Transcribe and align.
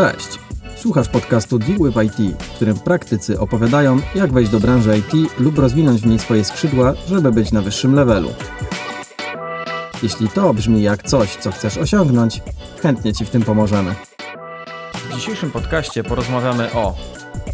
Cześć! 0.00 0.38
Słuchasz 0.76 1.08
podcastu 1.08 1.58
Deal 1.58 1.78
with 1.78 2.02
IT, 2.02 2.42
w 2.42 2.54
którym 2.54 2.78
praktycy 2.78 3.40
opowiadają, 3.40 3.98
jak 4.14 4.32
wejść 4.32 4.50
do 4.50 4.60
branży 4.60 4.98
IT 4.98 5.40
lub 5.40 5.58
rozwinąć 5.58 6.00
w 6.00 6.06
niej 6.06 6.18
swoje 6.18 6.44
skrzydła, 6.44 6.94
żeby 7.08 7.32
być 7.32 7.52
na 7.52 7.62
wyższym 7.62 7.94
levelu. 7.94 8.28
Jeśli 10.02 10.28
to 10.28 10.54
brzmi 10.54 10.82
jak 10.82 11.02
coś, 11.02 11.36
co 11.36 11.52
chcesz 11.52 11.78
osiągnąć, 11.78 12.42
chętnie 12.82 13.12
Ci 13.12 13.24
w 13.24 13.30
tym 13.30 13.42
pomożemy. 13.42 13.94
W 14.94 15.14
dzisiejszym 15.14 15.50
podcaście 15.50 16.04
porozmawiamy 16.04 16.72
o 16.72 16.94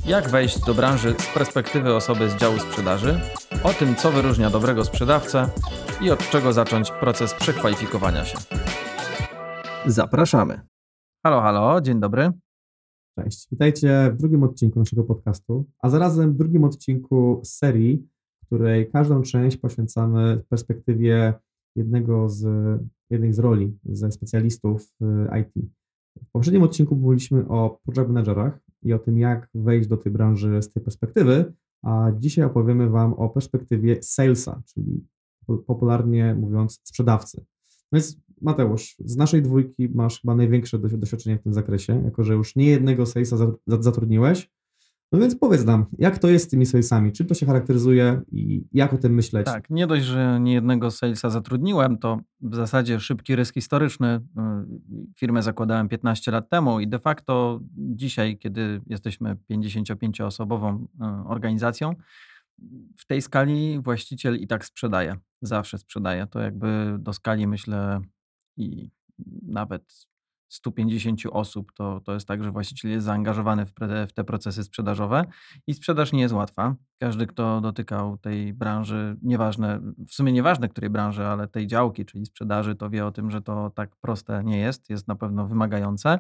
jak 0.05 0.29
wejść 0.29 0.61
do 0.61 0.75
branży 0.75 1.15
z 1.19 1.35
perspektywy 1.35 1.95
osoby 1.95 2.31
z 2.31 2.37
działu 2.37 2.59
sprzedaży, 2.59 3.21
o 3.63 3.73
tym, 3.73 3.97
co 3.97 4.13
wyróżnia 4.13 4.51
dobrego 4.51 4.85
sprzedawcę 4.85 5.49
i 6.01 6.11
od 6.11 6.31
czego 6.31 6.53
zacząć 6.53 6.91
proces 6.91 7.35
przekwalifikowania 7.35 8.25
się. 8.25 8.39
Zapraszamy. 9.87 10.61
Halo, 11.27 11.41
halo, 11.41 11.81
dzień 11.81 12.01
dobry. 12.01 12.33
Cześć, 13.25 13.49
witajcie 13.51 14.11
w 14.15 14.17
drugim 14.17 14.43
odcinku 14.43 14.79
naszego 14.79 15.05
podcastu, 15.05 15.65
a 15.79 15.91
zarazem 15.91 16.37
drugim 16.37 16.65
odcinku 16.65 17.41
serii, 17.45 18.09
której 18.47 18.91
każdą 18.91 19.23
część 19.23 19.57
poświęcamy 19.57 20.43
perspektywie 20.49 21.35
jednego 21.77 22.29
z, 22.29 22.47
jednej 23.11 23.33
z 23.33 23.39
roli 23.39 23.79
ze 23.85 24.13
specjalistów 24.13 24.95
IT. 25.41 25.65
W 26.29 26.31
poprzednim 26.33 26.63
odcinku 26.63 26.97
mówiliśmy 26.97 27.49
o 27.49 27.81
project 27.85 28.09
managerach 28.09 28.61
i 28.83 28.93
o 28.93 28.99
tym, 28.99 29.19
jak 29.19 29.49
wejść 29.55 29.89
do 29.89 29.97
tej 29.97 30.13
branży 30.13 30.63
z 30.63 30.73
tej 30.73 30.83
perspektywy, 30.83 31.53
a 31.83 32.13
dzisiaj 32.19 32.45
opowiemy 32.45 32.91
Wam 32.91 33.13
o 33.13 33.29
perspektywie 33.29 34.03
salesa, 34.03 34.63
czyli 34.67 35.07
popularnie 35.67 36.35
mówiąc 36.35 36.81
sprzedawcy. 36.85 37.45
No 37.93 37.97
więc 37.97 38.17
Mateusz, 38.41 38.97
z 38.99 39.17
naszej 39.17 39.43
dwójki 39.43 39.89
masz 39.95 40.21
chyba 40.21 40.35
największe 40.35 40.79
doświadczenie 40.79 41.39
w 41.39 41.43
tym 41.43 41.55
zakresie, 41.55 42.03
jako 42.05 42.25
że 42.25 42.35
już 42.35 42.57
nie 42.57 42.67
jednego 42.67 43.07
salesa 43.07 43.37
zatrudniłeś. 43.67 44.51
No 45.13 45.19
więc 45.19 45.37
powiedz 45.37 45.65
nam, 45.65 45.87
jak 45.99 46.19
to 46.19 46.29
jest 46.29 46.45
z 46.45 46.49
tymi 46.49 46.67
salesami? 46.67 47.13
Czym 47.13 47.27
to 47.27 47.35
się 47.35 47.47
charakteryzuje 47.47 48.21
i 48.33 48.65
jak 48.73 48.93
o 48.93 48.99
tym 48.99 49.15
myśleć? 49.15 49.47
Tak, 49.47 49.71
nie 49.71 49.87
dość, 49.87 50.05
że 50.05 50.39
nie 50.41 50.53
jednego 50.53 50.91
salesa 50.91 51.31
zatrudniłem, 51.31 51.99
to 51.99 52.21
w 52.41 52.55
zasadzie 52.55 53.01
szybki 53.01 53.37
rysk 53.37 53.55
historyczny. 53.55 54.09
Y, 54.17 54.21
firmę 55.17 55.43
zakładałem 55.43 55.89
15 55.89 56.31
lat 56.31 56.49
temu 56.51 56.81
i 56.81 56.89
de 56.89 56.99
facto 56.99 57.61
dzisiaj, 57.77 58.39
kiedy 58.39 58.81
jesteśmy 58.87 59.37
55-osobową 59.51 60.85
y, 60.85 60.87
organizacją, 61.29 61.95
w 62.97 63.07
tej 63.07 63.23
skali 63.23 63.81
właściciel 63.81 64.37
i 64.37 64.47
tak 64.47 64.65
sprzedaje. 64.65 65.17
Zawsze 65.43 65.79
sprzedaje. 65.79 66.27
To 66.27 66.41
jakby 66.41 66.97
do 66.99 67.13
skali 67.13 67.47
myślę 67.47 68.01
i 68.57 68.91
nawet 69.43 70.07
150 70.49 71.21
osób, 71.33 71.73
to, 71.73 72.01
to 72.01 72.15
jest 72.15 72.29
tak, 72.29 72.45
że 72.45 72.51
właściciel 72.51 72.91
jest 72.91 73.07
zaangażowany 73.07 73.67
w, 73.67 73.73
w 74.09 74.13
te 74.13 74.25
procesy 74.25 74.65
sprzedażowe 74.65 75.25
i 75.67 75.75
sprzedaż 75.75 76.13
nie 76.13 76.21
jest 76.21 76.35
łatwa. 76.35 76.77
Każdy, 76.99 77.27
kto 77.27 77.61
dotykał 77.61 78.19
tej 78.19 78.55
branży, 78.55 79.17
nieważne, 79.23 79.81
w 80.09 80.15
sumie 80.15 80.33
nieważne 80.33 80.69
której 80.69 80.91
branży, 80.91 81.27
ale 81.27 81.49
tej 81.49 81.67
działki, 81.67 82.05
czyli 82.05 82.27
sprzedaży, 82.27 82.75
to 82.75 82.91
wie 82.91 83.07
o 83.07 83.13
tym, 83.13 83.31
że 83.31 83.43
to 83.43 83.71
tak 83.71 83.97
proste 83.97 84.45
nie 84.45 84.59
jest, 84.59 84.91
jest 84.91 85.09
na 85.09 85.15
pewno 85.15 85.47
wymagające. 85.47 86.19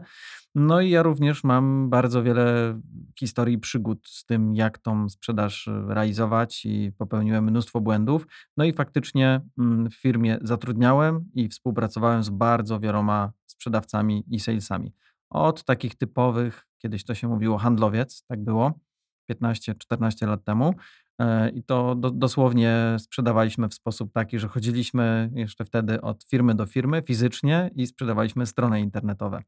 No 0.54 0.80
i 0.80 0.90
ja 0.90 1.02
również 1.02 1.44
mam 1.44 1.90
bardzo 1.90 2.22
wiele 2.22 2.80
historii 3.18 3.58
przygód 3.58 4.08
z 4.08 4.24
tym, 4.24 4.54
jak 4.54 4.78
tą 4.78 5.08
sprzedaż 5.08 5.68
realizować 5.88 6.64
i 6.64 6.92
popełniłem 6.98 7.44
mnóstwo 7.44 7.80
błędów. 7.80 8.26
No 8.56 8.64
i 8.64 8.72
faktycznie 8.72 9.40
mm, 9.58 9.90
w 9.90 9.94
firmie 9.94 10.38
zatrudniałem 10.42 11.24
i 11.34 11.48
współpracowałem 11.48 12.22
z 12.22 12.30
bardzo 12.30 12.80
wieloma 12.80 13.32
sprzedawcami 13.46 14.24
i 14.30 14.40
salesami. 14.40 14.92
Od 15.30 15.64
takich 15.64 15.94
typowych, 15.94 16.66
kiedyś 16.78 17.04
to 17.04 17.14
się 17.14 17.28
mówiło 17.28 17.58
handlowiec, 17.58 18.24
tak 18.26 18.44
było, 18.44 18.85
15-14 19.30 20.26
lat 20.28 20.44
temu. 20.44 20.74
E, 21.18 21.50
I 21.50 21.62
to 21.62 21.94
do, 21.94 22.10
dosłownie 22.10 22.96
sprzedawaliśmy 22.98 23.68
w 23.68 23.74
sposób 23.74 24.12
taki, 24.12 24.38
że 24.38 24.48
chodziliśmy 24.48 25.30
jeszcze 25.34 25.64
wtedy 25.64 26.00
od 26.00 26.24
firmy 26.24 26.54
do 26.54 26.66
firmy 26.66 27.02
fizycznie 27.02 27.70
i 27.74 27.86
sprzedawaliśmy 27.86 28.46
strony 28.46 28.80
internetowe. 28.80 29.42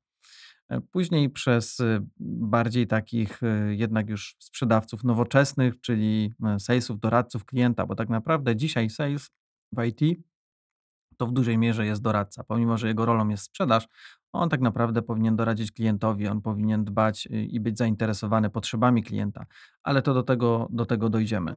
E, 0.68 0.80
później 0.80 1.30
przez 1.30 1.80
y, 1.80 2.00
bardziej 2.20 2.86
takich 2.86 3.42
y, 3.42 3.76
jednak 3.76 4.08
już 4.08 4.36
sprzedawców 4.38 5.04
nowoczesnych, 5.04 5.80
czyli 5.80 6.34
e, 6.44 6.60
salesów, 6.60 7.00
doradców 7.00 7.44
klienta, 7.44 7.86
bo 7.86 7.94
tak 7.94 8.08
naprawdę 8.08 8.56
dzisiaj 8.56 8.90
sales 8.90 9.30
w 9.72 9.84
IT 9.84 10.20
to 11.16 11.26
w 11.26 11.32
dużej 11.32 11.58
mierze 11.58 11.86
jest 11.86 12.02
doradca. 12.02 12.44
Pomimo, 12.44 12.78
że 12.78 12.88
jego 12.88 13.06
rolą 13.06 13.28
jest 13.28 13.44
sprzedaż, 13.44 13.88
on 14.32 14.48
tak 14.48 14.60
naprawdę 14.60 15.02
powinien 15.02 15.36
doradzić 15.36 15.72
klientowi, 15.72 16.28
on 16.28 16.40
powinien 16.42 16.84
dbać 16.84 17.26
y, 17.26 17.44
i 17.44 17.60
być 17.60 17.78
zainteresowany 17.78 18.50
potrzebami 18.50 19.02
klienta, 19.02 19.46
ale 19.82 20.02
to 20.02 20.14
do 20.14 20.22
tego, 20.22 20.68
do 20.70 20.86
tego 20.86 21.08
dojdziemy. 21.10 21.54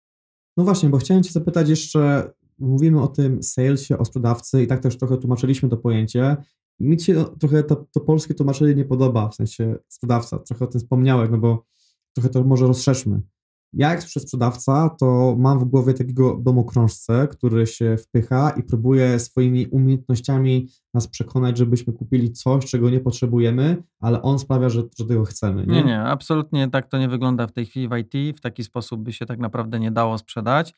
No 0.57 0.63
właśnie, 0.63 0.89
bo 0.89 0.97
chciałem 0.97 1.23
Cię 1.23 1.31
zapytać 1.31 1.69
jeszcze, 1.69 2.31
mówimy 2.59 3.01
o 3.01 3.07
tym 3.07 3.43
salesie, 3.43 3.97
o 3.97 4.05
sprzedawcy 4.05 4.63
i 4.63 4.67
tak 4.67 4.79
też 4.79 4.97
trochę 4.97 5.17
tłumaczyliśmy 5.17 5.69
to 5.69 5.77
pojęcie 5.77 6.37
i 6.79 6.87
mi 6.87 6.99
się 6.99 7.25
trochę 7.39 7.63
to, 7.63 7.85
to 7.91 7.99
polskie 7.99 8.33
tłumaczenie 8.33 8.75
nie 8.75 8.85
podoba, 8.85 9.29
w 9.29 9.35
sensie 9.35 9.75
sprzedawca, 9.87 10.39
trochę 10.39 10.65
o 10.65 10.67
tym 10.67 10.81
wspomniałeś, 10.81 11.29
no 11.31 11.37
bo 11.37 11.65
trochę 12.13 12.29
to 12.29 12.43
może 12.43 12.67
rozszerzmy. 12.67 13.21
Ja 13.73 13.89
jak 13.89 14.03
sprzedawca, 14.03 14.89
to 14.99 15.35
mam 15.39 15.59
w 15.59 15.63
głowie 15.63 15.93
takiego 15.93 16.37
domokrążcę, 16.41 17.27
który 17.27 17.67
się 17.67 17.97
wpycha 17.97 18.49
i 18.49 18.63
próbuje 18.63 19.19
swoimi 19.19 19.67
umiejętnościami 19.67 20.67
nas 20.93 21.07
przekonać, 21.07 21.57
żebyśmy 21.57 21.93
kupili 21.93 22.31
coś, 22.31 22.65
czego 22.65 22.89
nie 22.89 22.99
potrzebujemy, 22.99 23.83
ale 23.99 24.21
on 24.21 24.39
sprawia, 24.39 24.69
że, 24.69 24.83
że 24.99 25.05
tego 25.05 25.25
chcemy. 25.25 25.65
Nie? 25.65 25.75
nie, 25.75 25.83
nie, 25.83 26.01
absolutnie 26.01 26.69
tak 26.69 26.87
to 26.87 26.97
nie 26.97 27.09
wygląda 27.09 27.47
w 27.47 27.51
tej 27.51 27.65
chwili 27.65 27.89
w 27.89 27.97
IT. 27.97 28.37
W 28.37 28.41
taki 28.41 28.63
sposób 28.63 29.01
by 29.01 29.13
się 29.13 29.25
tak 29.25 29.39
naprawdę 29.39 29.79
nie 29.79 29.91
dało 29.91 30.17
sprzedać. 30.17 30.73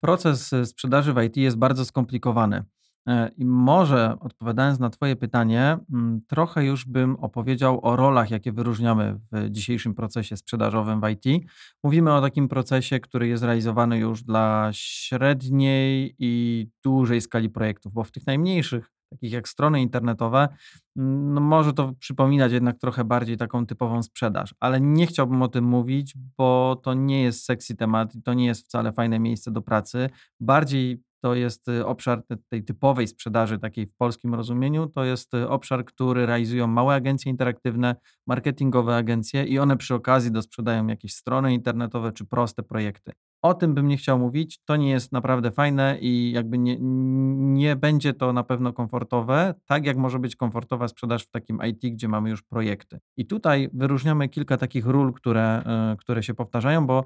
Proces 0.00 0.54
sprzedaży 0.64 1.12
w 1.12 1.22
IT 1.22 1.36
jest 1.36 1.56
bardzo 1.56 1.84
skomplikowany. 1.84 2.64
E, 3.08 3.30
I 3.36 3.44
może 3.44 4.16
odpowiadając 4.20 4.78
na 4.78 4.90
Twoje 4.90 5.16
pytanie, 5.16 5.78
mm, 5.92 6.20
trochę 6.26 6.64
już 6.64 6.84
bym 6.84 7.16
opowiedział 7.16 7.80
o 7.82 7.96
rolach, 7.96 8.30
jakie 8.30 8.52
wyróżniamy 8.52 9.18
w 9.32 9.50
dzisiejszym 9.50 9.94
procesie 9.94 10.36
sprzedażowym 10.36 11.00
w 11.00 11.08
IT. 11.08 11.46
Mówimy 11.84 12.14
o 12.14 12.20
takim 12.20 12.48
procesie, 12.48 13.00
który 13.00 13.28
jest 13.28 13.42
realizowany 13.42 13.98
już 13.98 14.22
dla 14.22 14.70
średniej 14.72 16.14
i 16.18 16.66
dużej 16.84 17.20
skali 17.20 17.50
projektów, 17.50 17.92
bo 17.92 18.04
w 18.04 18.10
tych 18.12 18.26
najmniejszych, 18.26 18.92
takich 19.10 19.32
jak 19.32 19.48
strony 19.48 19.82
internetowe, 19.82 20.48
mm, 20.96 21.34
no 21.34 21.40
może 21.40 21.72
to 21.72 21.92
przypominać 21.98 22.52
jednak 22.52 22.78
trochę 22.78 23.04
bardziej 23.04 23.36
taką 23.36 23.66
typową 23.66 24.02
sprzedaż, 24.02 24.54
ale 24.60 24.80
nie 24.80 25.06
chciałbym 25.06 25.42
o 25.42 25.48
tym 25.48 25.64
mówić, 25.64 26.14
bo 26.38 26.80
to 26.82 26.94
nie 26.94 27.22
jest 27.22 27.44
sexy 27.44 27.76
temat 27.76 28.14
i 28.14 28.22
to 28.22 28.34
nie 28.34 28.46
jest 28.46 28.64
wcale 28.64 28.92
fajne 28.92 29.18
miejsce 29.18 29.50
do 29.50 29.62
pracy. 29.62 30.10
Bardziej 30.40 31.05
to 31.22 31.34
jest 31.34 31.68
y, 31.68 31.86
obszar 31.86 32.22
tej 32.48 32.64
typowej 32.64 33.08
sprzedaży, 33.08 33.58
takiej 33.58 33.86
w 33.86 33.96
polskim 33.96 34.34
rozumieniu. 34.34 34.86
To 34.86 35.04
jest 35.04 35.34
y, 35.34 35.48
obszar, 35.48 35.84
który 35.84 36.26
realizują 36.26 36.66
małe 36.66 36.94
agencje 36.94 37.32
interaktywne, 37.32 37.96
marketingowe 38.26 38.96
agencje 38.96 39.44
i 39.44 39.58
one 39.58 39.76
przy 39.76 39.94
okazji 39.94 40.32
dosprzedają 40.32 40.86
jakieś 40.86 41.14
strony 41.14 41.54
internetowe 41.54 42.12
czy 42.12 42.24
proste 42.24 42.62
projekty. 42.62 43.12
O 43.42 43.54
tym 43.54 43.74
bym 43.74 43.88
nie 43.88 43.96
chciał 43.96 44.18
mówić. 44.18 44.58
To 44.64 44.76
nie 44.76 44.90
jest 44.90 45.12
naprawdę 45.12 45.50
fajne 45.50 45.98
i 46.00 46.32
jakby 46.32 46.58
nie, 46.58 46.76
nie 46.80 47.76
będzie 47.76 48.14
to 48.14 48.32
na 48.32 48.42
pewno 48.42 48.72
komfortowe, 48.72 49.54
tak 49.66 49.86
jak 49.86 49.96
może 49.96 50.18
być 50.18 50.36
komfortowa 50.36 50.88
sprzedaż 50.88 51.22
w 51.22 51.30
takim 51.30 51.58
IT, 51.68 51.94
gdzie 51.94 52.08
mamy 52.08 52.30
już 52.30 52.42
projekty. 52.42 52.98
I 53.16 53.26
tutaj 53.26 53.68
wyróżniamy 53.72 54.28
kilka 54.28 54.56
takich 54.56 54.86
ról, 54.86 55.12
które, 55.12 55.62
y, 55.92 55.96
które 55.96 56.22
się 56.22 56.34
powtarzają, 56.34 56.86
bo 56.86 57.04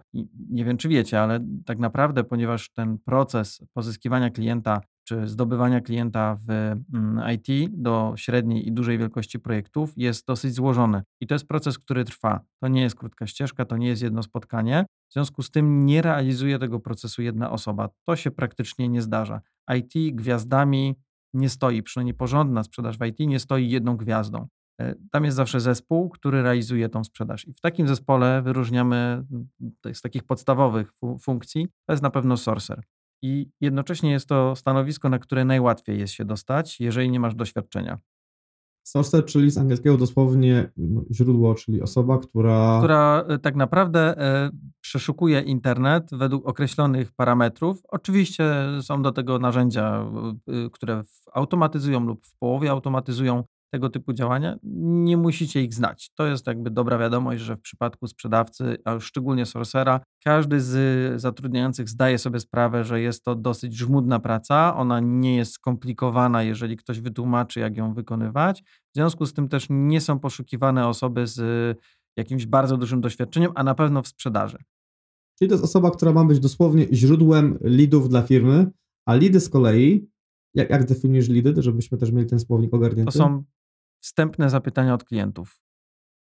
nie 0.50 0.64
wiem, 0.64 0.76
czy 0.76 0.88
wiecie, 0.88 1.20
ale 1.20 1.46
tak 1.66 1.78
naprawdę, 1.78 2.24
ponieważ 2.24 2.70
ten 2.72 2.98
proces 2.98 3.64
pozyskiwania 3.72 4.30
klienta 4.30 4.80
czy 5.10 5.28
zdobywania 5.28 5.81
klienta 5.81 6.37
w 6.47 6.50
mm, 6.50 7.22
IT 7.34 7.71
do 7.82 8.12
średniej 8.16 8.69
i 8.69 8.72
dużej 8.72 8.98
wielkości 8.98 9.38
projektów 9.38 9.92
jest 9.97 10.27
dosyć 10.27 10.54
złożony. 10.54 11.03
I 11.21 11.27
to 11.27 11.34
jest 11.34 11.48
proces, 11.48 11.78
który 11.78 12.04
trwa. 12.04 12.41
To 12.62 12.68
nie 12.68 12.83
jest 12.83 12.97
krótka 12.97 13.27
ścieżka, 13.27 13.65
to 13.65 13.77
nie 13.77 13.89
jest 13.89 14.03
jedno 14.03 14.22
spotkanie. 14.22 14.86
W 15.09 15.12
związku 15.12 15.42
z 15.42 15.51
tym 15.51 15.86
nie 15.86 16.03
realizuje 16.03 16.59
tego 16.59 16.80
procesu 16.80 17.22
jedna 17.22 17.51
osoba. 17.51 17.89
To 18.09 18.16
się 18.16 18.30
praktycznie 18.30 18.89
nie 18.89 19.03
zdarza. 19.03 19.41
IT 19.77 20.16
gwiazdami 20.16 20.95
nie 21.34 21.48
stoi, 21.48 21.83
przynajmniej 21.83 22.15
porządna 22.15 22.62
sprzedaż 22.62 22.98
w 22.98 23.04
IT 23.07 23.18
nie 23.21 23.39
stoi 23.39 23.71
jedną 23.71 23.97
gwiazdą. 23.97 24.48
E, 24.80 24.95
tam 25.10 25.24
jest 25.24 25.36
zawsze 25.36 25.60
zespół, 25.60 26.09
który 26.09 26.42
realizuje 26.42 26.89
tą 26.89 27.04
sprzedaż. 27.04 27.48
I 27.48 27.53
w 27.53 27.60
takim 27.60 27.89
zespole 27.89 28.42
wyróżniamy 28.42 29.24
z 29.92 30.01
takich 30.01 30.24
podstawowych 30.24 30.92
funkcji, 31.21 31.68
to 31.86 31.92
jest 31.92 32.03
na 32.03 32.10
pewno 32.10 32.36
sorcerer 32.36 32.84
i 33.22 33.51
jednocześnie 33.61 34.11
jest 34.11 34.28
to 34.28 34.57
stanowisko, 34.57 35.09
na 35.09 35.19
które 35.19 35.45
najłatwiej 35.45 35.99
jest 35.99 36.13
się 36.13 36.25
dostać, 36.25 36.81
jeżeli 36.81 37.11
nie 37.11 37.21
masz 37.21 37.34
doświadczenia. 37.34 37.99
Source, 38.83 39.22
czyli 39.22 39.51
z 39.51 39.59
angielskiego 39.59 39.97
dosłownie 39.97 40.71
no, 40.77 41.03
źródło, 41.11 41.55
czyli 41.55 41.83
osoba, 41.83 42.19
która. 42.19 42.78
Która 42.78 43.25
e, 43.28 43.39
tak 43.39 43.57
naprawdę 43.57 44.19
e, 44.19 44.51
przeszukuje 44.81 45.41
internet 45.41 46.11
według 46.13 46.49
określonych 46.49 47.13
parametrów. 47.13 47.83
Oczywiście 47.89 48.45
są 48.83 49.03
do 49.03 49.13
tego 49.13 49.39
narzędzia, 49.39 50.07
e, 50.49 50.71
które 50.71 51.03
automatyzują 51.33 52.01
lub 52.01 52.27
w 52.27 52.39
połowie 52.39 52.71
automatyzują 52.71 53.45
tego 53.71 53.91
typu 53.91 54.13
działania, 54.13 54.57
nie 54.63 55.17
musicie 55.17 55.63
ich 55.63 55.75
znać. 55.75 56.11
To 56.15 56.27
jest 56.27 56.47
jakby 56.47 56.71
dobra 56.71 56.99
wiadomość, 56.99 57.43
że 57.43 57.57
w 57.57 57.61
przypadku 57.61 58.07
sprzedawcy, 58.07 58.77
a 58.84 58.93
już 58.93 59.05
szczególnie 59.05 59.47
sorcera, 59.47 60.01
każdy 60.25 60.61
z 60.61 61.21
zatrudniających 61.21 61.89
zdaje 61.89 62.19
sobie 62.19 62.41
sprawę, 62.41 62.84
że 62.84 63.01
jest 63.01 63.25
to 63.25 63.34
dosyć 63.34 63.77
żmudna 63.77 64.19
praca. 64.21 64.77
Ona 64.77 65.01
nie 65.01 65.37
jest 65.37 65.53
skomplikowana, 65.53 66.43
jeżeli 66.43 66.77
ktoś 66.77 67.01
wytłumaczy, 67.01 67.61
jak 67.61 67.77
ją 67.77 67.95
wykonywać. 67.95 68.63
W 68.63 68.95
związku 68.97 69.27
z 69.27 69.33
tym 69.33 69.49
też 69.49 69.67
nie 69.71 70.01
są 70.01 70.19
poszukiwane 70.19 70.89
osoby 70.89 71.27
z 71.27 71.78
jakimś 72.17 72.47
bardzo 72.47 72.77
dużym 72.77 73.01
doświadczeniem, 73.01 73.53
a 73.55 73.65
na 73.65 73.75
pewno 73.75 74.03
w 74.03 74.09
sprzedaży. 74.09 74.59
Czyli 75.39 75.49
to 75.49 75.55
jest 75.55 75.65
osoba, 75.65 75.91
która 75.91 76.13
ma 76.13 76.25
być 76.25 76.41
dosłownie 76.41 76.87
źródłem 76.93 77.59
leadów 77.61 78.09
dla 78.09 78.22
firmy, 78.22 78.71
a 79.07 79.15
leady 79.15 79.41
z 79.41 79.49
kolei, 79.49 80.09
jak, 80.55 80.71
jak 80.71 80.84
definiujesz 80.84 81.28
leady, 81.28 81.63
żebyśmy 81.63 81.99
też 81.99 82.13
mieli 82.13 82.28
ten 82.28 82.41
słownik 82.41 82.75
ogarnięty? 82.75 83.13
To 83.13 83.19
są 83.19 83.45
wstępne 84.00 84.50
zapytania 84.50 84.94
od 84.94 85.04
klientów. 85.04 85.60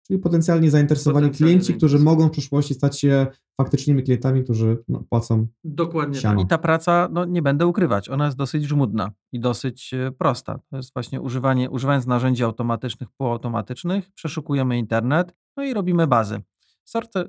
Czyli 0.07 0.19
potencjalnie 0.19 0.71
zainteresowani 0.71 1.27
Potencjalnie 1.27 1.53
klienci, 1.53 1.73
którzy 1.73 1.99
mogą 1.99 2.27
w 2.27 2.31
przyszłości 2.31 2.73
stać 2.73 2.99
się 2.99 3.27
faktycznymi 3.61 4.03
klientami, 4.03 4.43
którzy 4.43 4.83
no, 4.87 5.03
płacą. 5.09 5.47
Dokładnie 5.63 6.19
Siano. 6.19 6.35
tak. 6.35 6.45
I 6.45 6.49
ta 6.49 6.57
praca, 6.57 7.09
no 7.11 7.25
nie 7.25 7.41
będę 7.41 7.67
ukrywać, 7.67 8.09
ona 8.09 8.25
jest 8.25 8.37
dosyć 8.37 8.63
żmudna 8.63 9.11
i 9.31 9.39
dosyć 9.39 9.93
e, 9.93 10.11
prosta. 10.11 10.59
To 10.69 10.77
jest 10.77 10.93
właśnie 10.93 11.21
używanie, 11.21 11.69
używając 11.69 12.07
narzędzi 12.07 12.43
automatycznych, 12.43 13.09
półautomatycznych, 13.17 14.11
przeszukujemy 14.11 14.77
internet, 14.77 15.33
no 15.57 15.63
i 15.63 15.73
robimy 15.73 16.07
bazy. 16.07 16.41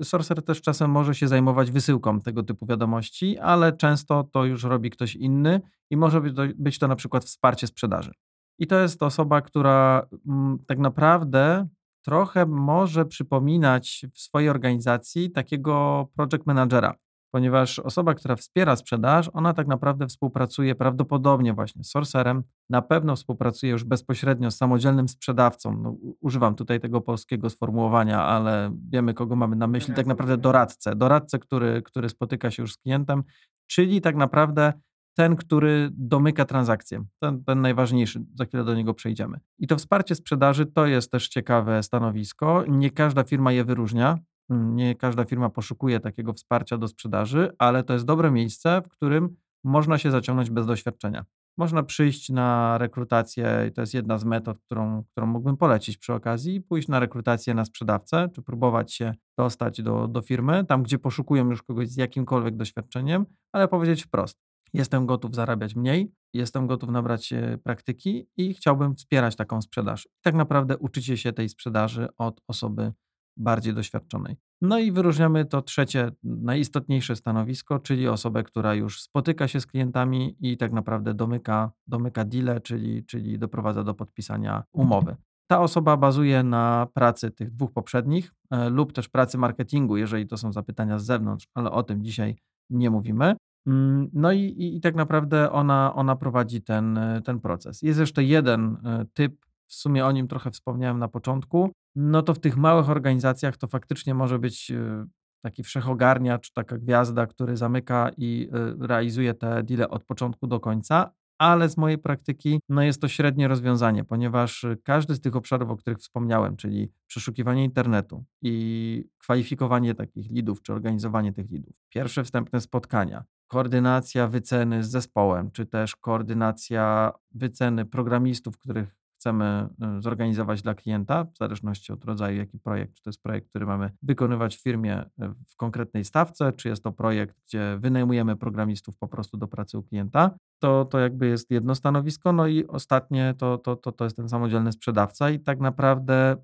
Sorcer 0.02 0.42
też 0.42 0.62
czasem 0.62 0.90
może 0.90 1.14
się 1.14 1.28
zajmować 1.28 1.70
wysyłką 1.70 2.20
tego 2.20 2.42
typu 2.42 2.66
wiadomości, 2.66 3.38
ale 3.38 3.72
często 3.72 4.24
to 4.24 4.44
już 4.44 4.64
robi 4.64 4.90
ktoś 4.90 5.16
inny 5.16 5.60
i 5.90 5.96
może 5.96 6.20
być 6.20 6.36
to, 6.36 6.42
być 6.56 6.78
to 6.78 6.88
na 6.88 6.96
przykład 6.96 7.24
wsparcie 7.24 7.66
sprzedaży. 7.66 8.12
I 8.60 8.66
to 8.66 8.78
jest 8.78 9.02
osoba, 9.02 9.40
która 9.40 10.06
mm, 10.28 10.58
tak 10.66 10.78
naprawdę 10.78 11.68
trochę 12.04 12.46
może 12.46 13.04
przypominać 13.04 14.06
w 14.14 14.20
swojej 14.20 14.48
organizacji 14.48 15.30
takiego 15.30 16.06
project 16.16 16.46
managera, 16.46 16.94
ponieważ 17.30 17.78
osoba, 17.78 18.14
która 18.14 18.36
wspiera 18.36 18.76
sprzedaż, 18.76 19.30
ona 19.32 19.54
tak 19.54 19.66
naprawdę 19.66 20.06
współpracuje 20.06 20.74
prawdopodobnie 20.74 21.54
właśnie 21.54 21.84
z 21.84 21.90
sorcerem, 21.90 22.42
na 22.70 22.82
pewno 22.82 23.16
współpracuje 23.16 23.72
już 23.72 23.84
bezpośrednio 23.84 24.50
z 24.50 24.56
samodzielnym 24.56 25.08
sprzedawcą. 25.08 25.76
No, 25.82 25.96
używam 26.20 26.54
tutaj 26.54 26.80
tego 26.80 27.00
polskiego 27.00 27.50
sformułowania, 27.50 28.22
ale 28.22 28.76
wiemy, 28.90 29.14
kogo 29.14 29.36
mamy 29.36 29.56
na 29.56 29.66
myśli. 29.66 29.94
Tak 29.94 30.06
naprawdę 30.06 30.36
doradcę. 30.36 30.96
Doradcę, 30.96 31.38
który, 31.38 31.82
który 31.82 32.08
spotyka 32.08 32.50
się 32.50 32.62
już 32.62 32.72
z 32.72 32.76
klientem, 32.76 33.22
czyli 33.66 34.00
tak 34.00 34.16
naprawdę 34.16 34.72
ten, 35.20 35.36
który 35.36 35.90
domyka 35.92 36.44
transakcję. 36.44 37.04
Ten, 37.18 37.44
ten 37.44 37.60
najważniejszy, 37.60 38.24
za 38.34 38.44
chwilę 38.44 38.64
do 38.64 38.74
niego 38.74 38.94
przejdziemy. 38.94 39.38
I 39.58 39.66
to 39.66 39.76
wsparcie 39.76 40.14
sprzedaży 40.14 40.66
to 40.66 40.86
jest 40.86 41.10
też 41.12 41.28
ciekawe 41.28 41.82
stanowisko. 41.82 42.64
Nie 42.68 42.90
każda 42.90 43.24
firma 43.24 43.52
je 43.52 43.64
wyróżnia. 43.64 44.18
Mm, 44.50 44.76
Nie 44.76 44.94
każda 44.94 45.24
firma 45.24 45.50
poszukuje 45.50 46.00
takiego 46.00 46.32
wsparcia 46.32 46.78
do 46.78 46.88
sprzedaży, 46.88 47.52
ale 47.58 47.82
to 47.84 47.92
jest 47.92 48.04
dobre 48.04 48.30
miejsce, 48.30 48.82
w 48.84 48.88
którym 48.88 49.36
można 49.64 49.98
się 49.98 50.10
zaciągnąć 50.10 50.50
bez 50.50 50.66
doświadczenia. 50.66 51.24
Można 51.58 51.82
przyjść 51.82 52.30
na 52.30 52.78
rekrutację, 52.78 53.66
i 53.68 53.72
to 53.72 53.80
jest 53.80 53.94
jedna 53.94 54.18
z 54.18 54.24
metod, 54.24 54.58
którą, 54.60 55.04
którą 55.04 55.26
mógłbym 55.26 55.56
polecić 55.56 55.98
przy 55.98 56.12
okazji, 56.14 56.60
pójść 56.60 56.88
na 56.88 57.00
rekrutację 57.00 57.54
na 57.54 57.64
sprzedawcę, 57.64 58.28
czy 58.34 58.42
próbować 58.42 58.92
się 58.92 59.14
dostać 59.38 59.82
do, 59.82 60.08
do 60.08 60.22
firmy, 60.22 60.64
tam 60.64 60.82
gdzie 60.82 60.98
poszukują 60.98 61.50
już 61.50 61.62
kogoś 61.62 61.88
z 61.88 61.96
jakimkolwiek 61.96 62.56
doświadczeniem, 62.56 63.26
ale 63.52 63.68
powiedzieć 63.68 64.04
wprost. 64.04 64.49
Jestem 64.74 65.06
gotów 65.06 65.34
zarabiać 65.34 65.76
mniej, 65.76 66.12
jestem 66.34 66.66
gotów 66.66 66.90
nabrać 66.90 67.34
praktyki 67.62 68.26
i 68.36 68.54
chciałbym 68.54 68.94
wspierać 68.94 69.36
taką 69.36 69.62
sprzedaż. 69.62 70.08
Tak 70.22 70.34
naprawdę 70.34 70.78
uczycie 70.78 71.16
się 71.16 71.32
tej 71.32 71.48
sprzedaży 71.48 72.08
od 72.18 72.40
osoby 72.48 72.92
bardziej 73.36 73.74
doświadczonej. 73.74 74.36
No 74.60 74.78
i 74.78 74.92
wyróżniamy 74.92 75.44
to 75.44 75.62
trzecie, 75.62 76.10
najistotniejsze 76.22 77.16
stanowisko, 77.16 77.78
czyli 77.78 78.08
osobę, 78.08 78.42
która 78.42 78.74
już 78.74 79.02
spotyka 79.02 79.48
się 79.48 79.60
z 79.60 79.66
klientami 79.66 80.36
i 80.40 80.56
tak 80.56 80.72
naprawdę 80.72 81.14
domyka, 81.14 81.70
domyka 81.86 82.24
deale, 82.24 82.60
czyli, 82.60 83.04
czyli 83.04 83.38
doprowadza 83.38 83.84
do 83.84 83.94
podpisania 83.94 84.64
umowy. 84.72 85.16
Ta 85.50 85.60
osoba 85.60 85.96
bazuje 85.96 86.42
na 86.42 86.86
pracy 86.94 87.30
tych 87.30 87.50
dwóch 87.50 87.72
poprzednich 87.72 88.32
e, 88.50 88.70
lub 88.70 88.92
też 88.92 89.08
pracy 89.08 89.38
marketingu, 89.38 89.96
jeżeli 89.96 90.26
to 90.26 90.36
są 90.36 90.52
zapytania 90.52 90.98
z 90.98 91.04
zewnątrz, 91.04 91.48
ale 91.54 91.70
o 91.70 91.82
tym 91.82 92.04
dzisiaj 92.04 92.36
nie 92.70 92.90
mówimy. 92.90 93.36
Mm, 93.66 94.10
No 94.12 94.32
i, 94.32 94.40
i, 94.40 94.76
i 94.76 94.80
tak 94.80 94.94
naprawdę 94.94 95.52
ona, 95.52 95.94
ona 95.94 96.16
prowadzi 96.16 96.62
ten, 96.62 96.98
ten 97.24 97.40
proces. 97.40 97.82
Jest 97.82 98.00
jeszcze 98.00 98.24
jeden 98.24 98.76
e, 98.84 99.04
typ, 99.14 99.46
w 99.66 99.74
sumie 99.74 100.06
o 100.06 100.12
nim 100.12 100.28
trochę 100.28 100.50
wspomniałem 100.50 100.98
na 100.98 101.08
początku. 101.08 101.70
No 101.96 102.22
to 102.22 102.34
w 102.34 102.38
tych 102.38 102.56
małych 102.56 102.90
organizacjach 102.90 103.56
to 103.56 103.66
faktycznie 103.66 104.14
może 104.14 104.38
być 104.38 104.70
e, 104.70 105.06
taki 105.42 105.62
wszechogarniacz, 105.62 106.52
taka 106.52 106.78
gwiazda, 106.78 107.26
który 107.26 107.56
zamyka 107.56 108.10
i 108.16 108.48
e, 108.52 108.86
realizuje 108.86 109.34
te 109.34 109.62
deale 109.62 109.88
od 109.88 110.04
początku 110.04 110.46
do 110.46 110.60
końca, 110.60 111.10
ale 111.38 111.68
z 111.68 111.76
mojej 111.76 111.98
praktyki 111.98 112.60
no 112.68 112.82
jest 112.82 113.00
to 113.00 113.08
średnie 113.08 113.48
rozwiązanie, 113.48 114.04
ponieważ 114.04 114.66
każdy 114.84 115.14
z 115.14 115.20
tych 115.20 115.36
obszarów, 115.36 115.70
o 115.70 115.76
których 115.76 115.98
wspomniałem, 115.98 116.56
czyli 116.56 116.92
przeszukiwanie 117.06 117.64
internetu 117.64 118.24
i 118.42 119.04
kwalifikowanie 119.18 119.94
takich 119.94 120.30
lidów, 120.30 120.62
czy 120.62 120.72
organizowanie 120.72 121.32
tych 121.32 121.50
lidów, 121.50 121.74
pierwsze 121.88 122.24
wstępne 122.24 122.60
spotkania, 122.60 123.24
koordynacja 123.50 124.26
wyceny 124.28 124.84
z 124.84 124.90
zespołem, 124.90 125.50
czy 125.50 125.66
też 125.66 125.96
koordynacja 125.96 127.12
wyceny 127.30 127.84
programistów, 127.84 128.58
których 128.58 128.96
chcemy 129.20 129.68
y, 129.98 130.02
zorganizować 130.02 130.62
dla 130.62 130.74
klienta, 130.74 131.24
w 131.24 131.38
zależności 131.38 131.92
od 131.92 132.04
rodzaju, 132.04 132.36
jaki 132.36 132.58
projekt, 132.58 132.94
czy 132.94 133.02
to 133.02 133.10
jest 133.10 133.22
projekt, 133.22 133.48
który 133.48 133.66
mamy 133.66 133.90
wykonywać 134.02 134.56
w 134.56 134.62
firmie 134.62 135.02
y, 135.02 135.08
w 135.48 135.56
konkretnej 135.56 136.04
stawce, 136.04 136.52
czy 136.52 136.68
jest 136.68 136.82
to 136.82 136.92
projekt, 136.92 137.36
gdzie 137.46 137.78
wynajmujemy 137.80 138.36
programistów 138.36 138.98
po 138.98 139.08
prostu 139.08 139.36
do 139.36 139.48
pracy 139.48 139.78
u 139.78 139.82
klienta, 139.82 140.36
to, 140.58 140.84
to 140.84 140.98
jakby 140.98 141.26
jest 141.26 141.50
jedno 141.50 141.74
stanowisko, 141.74 142.32
no 142.32 142.46
i 142.46 142.66
ostatnie 142.66 143.34
to, 143.38 143.58
to, 143.58 143.76
to, 143.76 143.92
to 143.92 144.04
jest 144.04 144.16
ten 144.16 144.28
samodzielny 144.28 144.72
sprzedawca 144.72 145.30
i 145.30 145.40
tak 145.40 145.60
naprawdę 145.60 146.36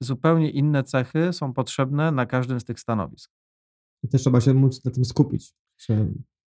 zupełnie 0.00 0.50
inne 0.50 0.84
cechy 0.84 1.32
są 1.32 1.52
potrzebne 1.52 2.12
na 2.12 2.26
każdym 2.26 2.60
z 2.60 2.64
tych 2.64 2.80
stanowisk. 2.80 3.30
I 4.02 4.08
też 4.08 4.20
trzeba 4.20 4.40
się 4.40 4.54
móc 4.54 4.84
na 4.84 4.90
tym 4.90 5.04
skupić. 5.04 5.54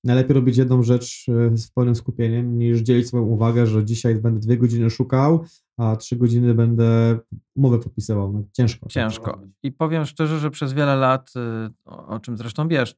Najlepiej 0.04 0.34
robić 0.34 0.58
jedną 0.58 0.84
rzecz 0.84 1.26
e, 1.30 1.58
z 1.58 1.72
pełnym 1.72 1.96
skupieniem, 1.96 2.58
niż 2.58 2.80
dzielić 2.80 3.08
swoją 3.08 3.24
uwagę, 3.24 3.68
że 3.68 3.86
dzisiaj 3.86 4.16
będę 4.16 4.40
dwie 4.40 4.58
godziny 4.58 4.90
szukał, 4.90 5.46
a 5.78 5.96
trzy 5.96 6.16
godziny 6.16 6.54
będę 6.54 7.20
umowę 7.56 7.80
podpisywał. 7.80 8.34
No, 8.34 8.44
ciężko. 8.54 8.90
Ciężko. 8.90 9.42
I 9.64 9.72
powiem 9.72 10.06
szczerze, 10.06 10.40
że 10.40 10.52
przez 10.52 10.74
wiele 10.74 10.96
lat, 10.96 11.34
y, 11.36 11.70
o 11.86 12.20
czym 12.20 12.38
zresztą 12.38 12.68
wiesz, 12.68 12.96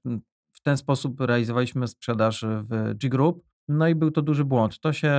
w 0.53 0.61
ten 0.61 0.77
sposób 0.77 1.21
realizowaliśmy 1.21 1.87
sprzedaż 1.87 2.45
w 2.61 2.93
G 2.97 3.09
Group. 3.09 3.52
No 3.67 3.87
i 3.87 3.95
był 3.95 4.11
to 4.11 4.21
duży 4.21 4.45
błąd. 4.45 4.79
To 4.79 4.93
się 4.93 5.13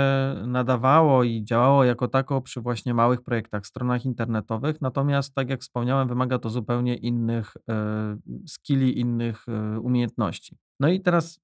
nadawało 0.46 1.24
i 1.24 1.44
działało 1.44 1.84
jako 1.84 2.08
tako 2.08 2.40
przy 2.40 2.60
właśnie 2.60 2.94
małych 2.94 3.22
projektach, 3.22 3.66
stronach 3.66 4.04
internetowych. 4.04 4.80
Natomiast, 4.80 5.34
tak 5.34 5.50
jak 5.50 5.60
wspomniałem, 5.60 6.08
wymaga 6.08 6.38
to 6.38 6.50
zupełnie 6.50 6.96
innych 6.96 7.54
e, 7.70 8.16
skilli, 8.46 8.98
innych 9.00 9.48
e, 9.48 9.80
umiejętności. 9.80 10.56
No 10.80 10.88
i 10.88 11.00
teraz, 11.00 11.40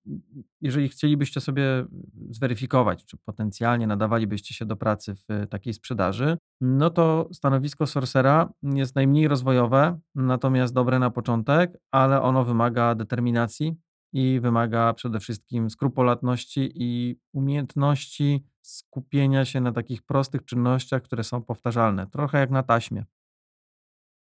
jeżeli 0.61 0.89
chcielibyście 0.89 1.41
sobie 1.41 1.87
zweryfikować, 2.31 3.05
czy 3.05 3.17
potencjalnie 3.17 3.87
nadawalibyście 3.87 4.55
się 4.55 4.65
do 4.65 4.77
pracy 4.77 5.15
w 5.15 5.47
takiej 5.51 5.75
sprzedaży, 5.75 6.37
no 6.61 6.91
to 6.91 7.29
stanowisko 7.33 7.87
sorcera 7.87 8.53
jest 8.63 8.95
najmniej 8.95 9.29
rozwojowe, 9.29 9.99
natomiast 10.15 10.75
dobre 10.75 10.99
na 10.99 11.11
początek, 11.11 11.79
ale 11.91 12.23
ono 12.23 12.45
wymaga 12.45 12.95
determinacji 12.95 13.77
i 14.13 14.41
wymaga 14.41 14.95
przede 14.95 15.21
wszystkim 15.21 15.71
skrupulatności 15.71 16.73
i 16.75 17.17
umiejętności 17.33 18.45
skupienia 18.63 19.45
się 19.45 19.61
na 19.61 19.73
takich 19.73 20.03
prostych 20.03 20.45
czynnościach, 20.45 21.03
które 21.03 21.25
są 21.25 21.43
powtarzalne, 21.43 22.07
trochę 22.07 22.39
jak 22.39 22.51
na 22.51 22.63
taśmie. 22.63 23.05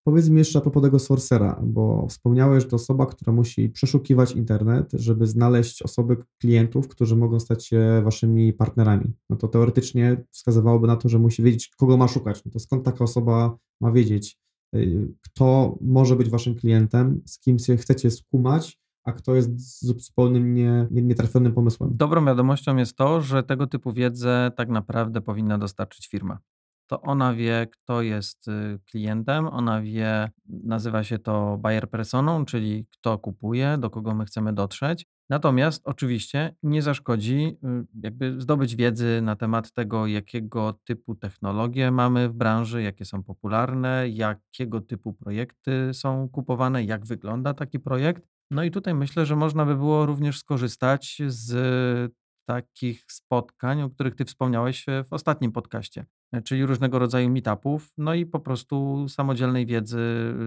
Powiedz 0.03 0.29
mi 0.29 0.37
jeszcze 0.37 0.59
a 0.59 0.61
propos 0.61 0.83
tego 0.83 0.99
sorcera, 0.99 1.61
bo 1.63 2.07
wspomniałeś, 2.09 2.63
że 2.63 2.69
to 2.69 2.75
osoba, 2.75 3.05
która 3.05 3.33
musi 3.33 3.69
przeszukiwać 3.69 4.31
internet, 4.31 4.89
żeby 4.93 5.27
znaleźć 5.27 5.81
osoby, 5.81 6.17
klientów, 6.41 6.87
którzy 6.87 7.15
mogą 7.15 7.39
stać 7.39 7.65
się 7.65 8.01
waszymi 8.03 8.53
partnerami. 8.53 9.13
No 9.29 9.35
to 9.35 9.47
teoretycznie 9.47 10.23
wskazywałoby 10.31 10.87
na 10.87 10.95
to, 10.95 11.09
że 11.09 11.19
musi 11.19 11.43
wiedzieć, 11.43 11.71
kogo 11.77 11.97
ma 11.97 12.07
szukać. 12.07 12.45
No 12.45 12.51
to 12.51 12.59
skąd 12.59 12.85
taka 12.85 13.03
osoba 13.03 13.57
ma 13.81 13.91
wiedzieć, 13.91 14.37
y, 14.75 15.13
kto 15.21 15.77
może 15.81 16.15
być 16.15 16.29
waszym 16.29 16.55
klientem, 16.55 17.21
z 17.25 17.39
kim 17.39 17.59
się 17.59 17.77
chcecie 17.77 18.11
skumać, 18.11 18.79
a 19.09 19.13
kto 19.13 19.35
jest 19.35 19.79
zu- 19.85 19.99
zupełnym 19.99 20.53
nie, 20.53 20.87
nie, 20.91 21.01
nietrafionym 21.01 21.53
pomysłem. 21.53 21.89
Dobrą 21.97 22.25
wiadomością 22.25 22.75
jest 22.75 22.95
to, 22.95 23.21
że 23.21 23.43
tego 23.43 23.67
typu 23.67 23.93
wiedzę 23.93 24.51
tak 24.55 24.69
naprawdę 24.69 25.21
powinna 25.21 25.57
dostarczyć 25.57 26.07
firma. 26.07 26.39
To 26.87 27.01
ona 27.01 27.33
wie, 27.33 27.67
kto 27.71 28.01
jest 28.01 28.47
y, 28.47 28.79
klientem, 28.91 29.47
ona 29.47 29.81
wie, 29.81 30.31
nazywa 30.45 31.03
się 31.03 31.19
to 31.19 31.57
buyer 31.57 31.89
personą, 31.89 32.45
czyli 32.45 32.85
kto 32.91 33.17
kupuje, 33.17 33.77
do 33.79 33.89
kogo 33.89 34.15
my 34.15 34.25
chcemy 34.25 34.53
dotrzeć. 34.53 35.05
Natomiast 35.29 35.81
oczywiście 35.85 36.55
nie 36.63 36.81
zaszkodzi 36.81 37.57
y, 37.63 37.87
jakby 38.03 38.41
zdobyć 38.41 38.75
wiedzy 38.75 39.19
na 39.23 39.35
temat 39.35 39.71
tego, 39.71 40.07
jakiego 40.07 40.73
typu 40.83 41.15
technologie 41.15 41.91
mamy 41.91 42.29
w 42.29 42.33
branży, 42.33 42.81
jakie 42.81 43.05
są 43.05 43.23
popularne, 43.23 44.09
jakiego 44.09 44.81
typu 44.81 45.13
projekty 45.13 45.93
są 45.93 46.29
kupowane, 46.29 46.83
jak 46.83 47.05
wygląda 47.05 47.53
taki 47.53 47.79
projekt. 47.79 48.23
No 48.51 48.63
i 48.63 48.71
tutaj 48.71 48.93
myślę, 48.93 49.25
że 49.25 49.35
można 49.35 49.65
by 49.65 49.75
było 49.75 50.05
również 50.05 50.39
skorzystać 50.39 51.21
z 51.27 52.13
takich 52.49 53.05
spotkań, 53.11 53.81
o 53.81 53.89
których 53.89 54.15
ty 54.15 54.25
wspomniałeś 54.25 54.89
e, 54.89 55.03
w 55.03 55.13
ostatnim 55.13 55.51
podcaście, 55.51 56.05
e, 56.31 56.41
czyli 56.41 56.65
różnego 56.65 56.99
rodzaju 56.99 57.29
meetupów, 57.29 57.93
no 57.97 58.13
i 58.13 58.25
po 58.25 58.39
prostu 58.39 59.05
samodzielnej 59.09 59.65
wiedzy, 59.65 59.99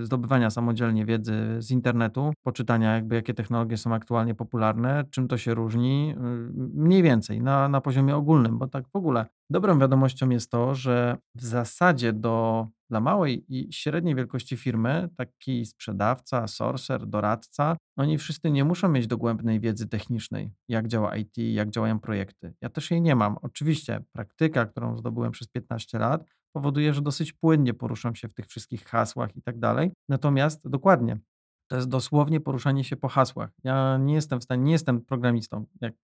zdobywania 0.03 0.51
samodzielnie 0.51 1.05
wiedzy 1.05 1.35
z 1.59 1.71
internetu, 1.71 2.33
poczytania 2.43 2.95
jakby 2.95 3.15
jakie 3.15 3.35
technologie 3.35 3.77
są 3.77 3.95
aktualnie 3.95 4.35
popularne, 4.35 5.05
czym 5.11 5.29
to 5.29 5.39
się 5.39 5.55
różni, 5.55 6.15
mniej 6.75 7.03
więcej 7.03 7.41
na, 7.41 7.69
na 7.69 7.81
poziomie 7.81 8.17
ogólnym, 8.17 8.59
bo 8.59 8.67
tak 8.67 8.89
w 8.89 8.97
ogóle 8.97 9.27
dobrą 9.53 9.79
wiadomością 9.79 10.29
jest 10.29 10.51
to, 10.51 10.75
że 10.75 11.17
w 11.35 11.45
zasadzie 11.45 12.13
do 12.13 12.67
dla 12.93 13.01
małej 13.01 13.45
i 13.49 13.73
średniej 13.73 14.15
wielkości 14.15 14.57
firmy 14.57 15.09
taki 15.17 15.67
sprzedawca, 15.67 16.47
sorcer, 16.47 17.07
doradca, 17.07 17.77
oni 17.97 18.19
wszyscy 18.19 18.51
nie 18.51 18.65
muszą 18.65 18.89
mieć 18.89 19.07
dogłębnej 19.07 19.61
wiedzy 19.61 19.89
technicznej, 19.89 20.51
jak 20.69 20.89
działa 20.89 21.17
IT, 21.17 21.39
jak 21.39 21.71
działają 21.71 22.01
projekty. 22.01 22.55
Ja 22.61 22.69
też 22.69 22.91
jej 22.91 23.03
nie 23.03 23.17
mam. 23.17 23.37
Oczywiście 23.43 24.05
praktyka, 24.13 24.67
którą 24.67 24.97
zdobyłem 24.97 25.33
przez 25.33 25.49
15 25.49 25.99
lat, 25.99 26.25
powoduje, 26.53 26.95
że 26.95 27.03
dosyć 27.03 27.33
płynnie 27.33 27.75
poruszam 27.75 28.15
się 28.15 28.29
w 28.29 28.35
tych 28.35 28.47
wszystkich 28.47 28.85
hasłach 28.85 29.37
i 29.37 29.43
tak 29.43 29.59
dalej. 29.59 29.91
Natomiast 30.09 30.69
dokładnie, 30.69 31.19
to 31.71 31.77
jest 31.77 31.89
dosłownie 31.89 32.41
poruszanie 32.41 32.85
się 32.85 32.97
po 32.97 33.09
hasłach. 33.09 33.51
Ja 33.65 33.99
nie 33.99 34.15
jestem 34.15 34.41
w 34.41 34.45
stanie, 34.45 34.63
nie 34.63 34.73
jestem 34.73 35.01
programistą, 35.01 35.65
jak 35.81 35.95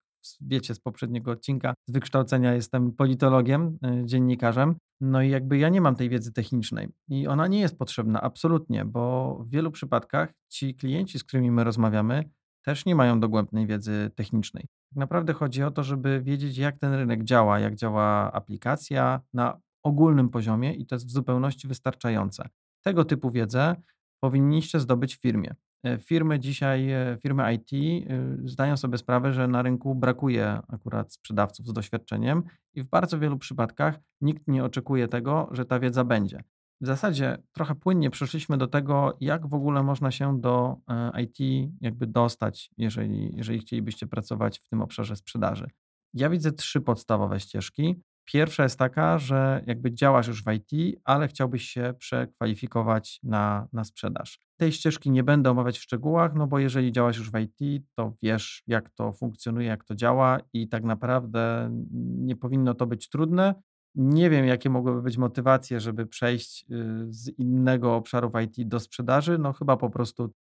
wiecie 0.41 0.75
z 0.75 0.81
poprzedniego 0.81 1.31
odcinka, 1.31 1.75
z 1.89 1.93
wykształcenia 1.93 2.55
jestem 2.55 2.93
politologiem, 2.93 3.79
y, 4.03 4.07
dziennikarzem, 4.07 4.77
no 5.01 5.23
i 5.23 5.31
jakby 5.31 5.59
ja 5.59 5.69
nie 5.69 5.81
mam 5.81 5.97
tej 5.97 6.09
wiedzy 6.09 6.33
technicznej 6.33 6.89
i 7.09 7.27
ona 7.27 7.47
nie 7.47 7.61
jest 7.61 7.79
potrzebna 7.79 8.21
absolutnie, 8.21 8.85
bo 8.85 9.35
w 9.45 9.51
wielu 9.51 9.71
przypadkach 9.71 10.33
ci 10.49 10.75
klienci, 10.75 11.19
z 11.19 11.25
którymi 11.25 11.51
my 11.51 11.65
rozmawiamy, 11.65 12.31
też 12.65 12.87
nie 12.87 12.95
mają 12.95 13.21
dogłębnej 13.21 13.67
wiedzy 13.67 14.11
technicznej. 14.15 14.65
Tak 14.91 14.97
naprawdę 14.97 15.33
chodzi 15.33 15.63
o 15.63 15.71
to, 15.71 15.83
żeby 15.83 16.23
wiedzieć, 16.23 16.59
jak 16.59 16.79
ten 16.79 16.95
rynek 16.95 17.25
działa, 17.25 17.59
jak 17.59 17.75
działa 17.75 18.33
aplikacja 18.33 19.21
na 19.35 19.61
ogólnym 19.83 20.29
poziomie 20.29 20.75
i 20.75 20.87
to 20.87 20.95
jest 20.95 21.07
w 21.07 21.11
zupełności 21.11 21.69
wystarczające. 21.69 22.49
Tego 22.85 23.05
typu 23.05 23.31
wiedzę 23.31 23.77
powinniście 24.21 24.81
zdobyć 24.81 25.17
w 25.17 25.21
firmie. 25.21 25.55
E, 25.85 25.99
firmy 25.99 26.41
dzisiaj, 26.41 26.91
e, 26.91 27.19
firmy 27.23 27.55
IT 27.55 27.73
y, 27.73 28.39
zdają 28.45 28.77
sobie 28.77 28.99
sprawę, 28.99 29.33
że 29.33 29.49
na 29.49 29.63
rynku 29.63 29.95
brakuje 29.95 30.61
akurat 30.69 31.13
sprzedawców 31.13 31.67
z 31.67 31.73
doświadczeniem 31.73 32.43
i 32.75 32.83
w 32.83 32.89
bardzo 32.89 33.19
wielu 33.19 33.39
przypadkach 33.39 33.99
nikt 34.21 34.49
nie 34.49 34.65
oczekuje 34.65 35.09
tego, 35.09 35.49
że 35.51 35.65
ta 35.65 35.81
wiedza 35.81 36.05
będzie. 36.05 36.43
W 36.81 36.87
zasadzie 36.87 37.39
trochę 37.53 37.75
płynnie 37.75 38.11
przeszliśmy 38.11 38.59
do 38.59 38.67
tego, 38.67 39.17
jak 39.21 39.47
w 39.47 39.55
ogóle 39.55 39.83
można 39.83 40.11
się 40.11 40.41
do 40.41 40.77
e, 40.91 41.23
IT 41.23 41.69
jakby 41.81 42.07
dostać, 42.07 42.71
jeżeli, 42.77 43.37
jeżeli 43.37 43.59
chcielibyście 43.59 44.07
pracować 44.07 44.59
w 44.59 44.69
tym 44.69 44.83
obszarze 44.83 45.17
sprzedaży. 45.17 45.67
Ja 46.15 46.31
widzę 46.31 46.53
trzy 46.53 46.81
podstawowe 46.81 47.41
ścieżki. 47.41 48.03
Pierwsza 48.33 48.63
jest 48.63 48.79
taka, 48.79 49.19
że 49.19 49.63
jakby 49.67 49.95
działasz 49.95 50.29
już 50.29 50.45
w 50.45 50.53
IT, 50.53 51.01
ale 51.05 51.29
chciałbyś 51.29 51.65
się 51.65 51.95
przekwalifikować 51.99 53.21
na, 53.23 53.69
na 53.73 53.85
sprzedaż. 53.85 54.41
Tej 54.57 54.73
ścieżki 54.73 55.11
nie 55.11 55.25
będę 55.25 55.51
omawiać 55.51 55.79
w 55.79 55.83
szczegółach, 55.83 56.35
no 56.35 56.47
bo 56.47 56.59
jeżeli 56.59 56.93
działasz 56.93 57.19
już 57.19 57.31
w 57.31 57.39
IT, 57.39 57.85
to 57.95 58.13
wiesz, 58.23 58.63
jak 58.67 58.91
to 58.91 59.13
funkcjonuje, 59.13 59.67
jak 59.67 59.85
to 59.85 59.95
działa 59.95 60.39
i 60.53 60.69
tak 60.69 60.85
naprawdę 60.85 61.71
nie 62.19 62.37
powinno 62.37 62.75
to 62.75 62.87
być 62.87 63.09
trudne. 63.09 63.55
Nie 63.95 64.31
wiem, 64.31 64.47
jakie 64.47 64.71
mogłyby 64.71 65.03
być 65.03 65.19
motywacje, 65.19 65.81
żeby 65.81 66.07
przejść 66.07 66.65
y, 66.71 67.07
z 67.09 67.39
innego 67.39 67.97
obszaru 67.97 68.31
w 68.31 68.41
IT 68.41 68.69
do 68.69 68.81
sprzedaży. 68.81 69.39
No 69.39 69.53
chyba 69.53 69.77
po 69.77 69.91
prostu 69.91 70.33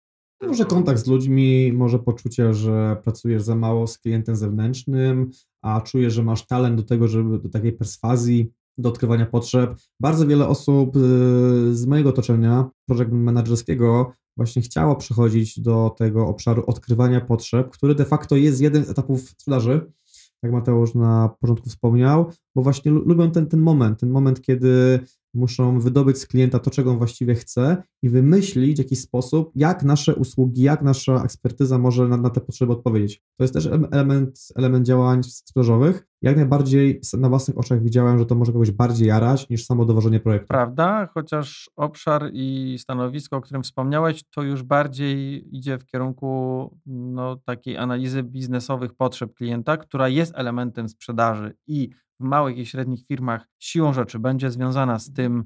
Może 0.42 0.64
kontakt 0.64 1.00
z 1.00 1.06
ludźmi, 1.06 1.72
może 1.72 1.98
poczucie, 1.98 2.54
że 2.54 2.96
pracujesz 3.02 3.42
za 3.42 3.54
mało 3.54 3.86
z 3.86 3.98
klientem 3.98 4.36
zewnętrznym, 4.36 5.30
a 5.62 5.80
czujesz, 5.80 6.14
że 6.14 6.22
masz 6.22 6.46
talent 6.46 6.76
do 6.76 6.82
tego, 6.82 7.08
żeby 7.08 7.38
do 7.38 7.48
takiej 7.48 7.72
perswazji, 7.72 8.52
do 8.78 8.88
odkrywania 8.88 9.26
potrzeb. 9.26 9.74
Bardzo 10.00 10.26
wiele 10.26 10.48
osób 10.48 10.96
y, 10.96 11.00
z 11.76 11.86
mojego 11.86 12.08
otoczenia, 12.08 12.70
project 12.86 13.12
managerskiego, 13.12 14.12
właśnie 14.36 14.62
chciało 14.62 14.96
przechodzić 14.96 15.60
do 15.60 15.94
tego 15.98 16.26
obszaru 16.26 16.62
odkrywania 16.66 17.20
potrzeb, 17.20 17.70
który 17.70 17.94
de 17.94 18.04
facto 18.04 18.36
jest 18.36 18.60
jeden 18.60 18.84
z 18.84 18.90
etapów 18.90 19.28
sprzedaży, 19.28 19.92
jak 20.42 20.52
Mateusz 20.52 20.94
na 20.94 21.30
początku 21.40 21.68
wspomniał, 21.68 22.26
bo 22.54 22.62
właśnie 22.62 22.92
lu- 22.92 23.02
lubią 23.08 23.30
ten, 23.30 23.46
ten 23.46 23.60
moment, 23.60 24.00
ten 24.00 24.10
moment, 24.10 24.40
kiedy 24.40 25.00
muszą 25.36 25.80
wydobyć 25.80 26.18
z 26.18 26.26
klienta 26.26 26.58
to, 26.58 26.70
czego 26.70 26.90
on 26.90 26.98
właściwie 26.98 27.34
chce 27.34 27.82
i 28.02 28.08
wymyślić 28.08 28.76
w 28.76 28.78
jakiś 28.78 29.00
sposób, 29.00 29.50
jak 29.54 29.82
nasze 29.82 30.14
usługi, 30.14 30.62
jak 30.62 30.82
nasza 30.82 31.22
ekspertyza 31.24 31.78
może 31.78 32.08
na, 32.08 32.16
na 32.16 32.30
te 32.30 32.40
potrzeby 32.40 32.72
odpowiedzieć. 32.72 33.22
To 33.36 33.44
jest 33.44 33.54
też 33.54 33.66
em- 33.66 33.88
element, 33.90 34.48
element 34.56 34.86
działań 34.86 35.22
sprzedażowych. 35.22 36.06
Jak 36.22 36.36
najbardziej 36.36 37.00
na 37.18 37.28
własnych 37.28 37.58
oczach 37.58 37.82
widziałem, 37.82 38.18
że 38.18 38.26
to 38.26 38.34
może 38.34 38.52
kogoś 38.52 38.70
bardziej 38.70 39.08
jarać 39.08 39.48
niż 39.48 39.64
samo 39.64 39.84
dowożenie 39.84 40.20
projektu. 40.20 40.48
Prawda, 40.48 41.08
chociaż 41.14 41.70
obszar 41.76 42.30
i 42.32 42.76
stanowisko, 42.78 43.36
o 43.36 43.40
którym 43.40 43.62
wspomniałeś, 43.62 44.22
to 44.30 44.42
już 44.42 44.62
bardziej 44.62 45.44
idzie 45.56 45.78
w 45.78 45.86
kierunku 45.86 46.70
no, 46.86 47.36
takiej 47.36 47.76
analizy 47.76 48.22
biznesowych 48.22 48.94
potrzeb 48.94 49.34
klienta, 49.34 49.76
która 49.76 50.08
jest 50.08 50.32
elementem 50.36 50.88
sprzedaży 50.88 51.56
i 51.66 51.90
w 52.20 52.24
małych 52.24 52.58
i 52.58 52.66
średnich 52.66 53.06
firmach 53.06 53.48
siłą 53.58 53.92
rzeczy 53.92 54.18
będzie 54.18 54.50
związana 54.50 54.98
z 54.98 55.12
tym 55.12 55.44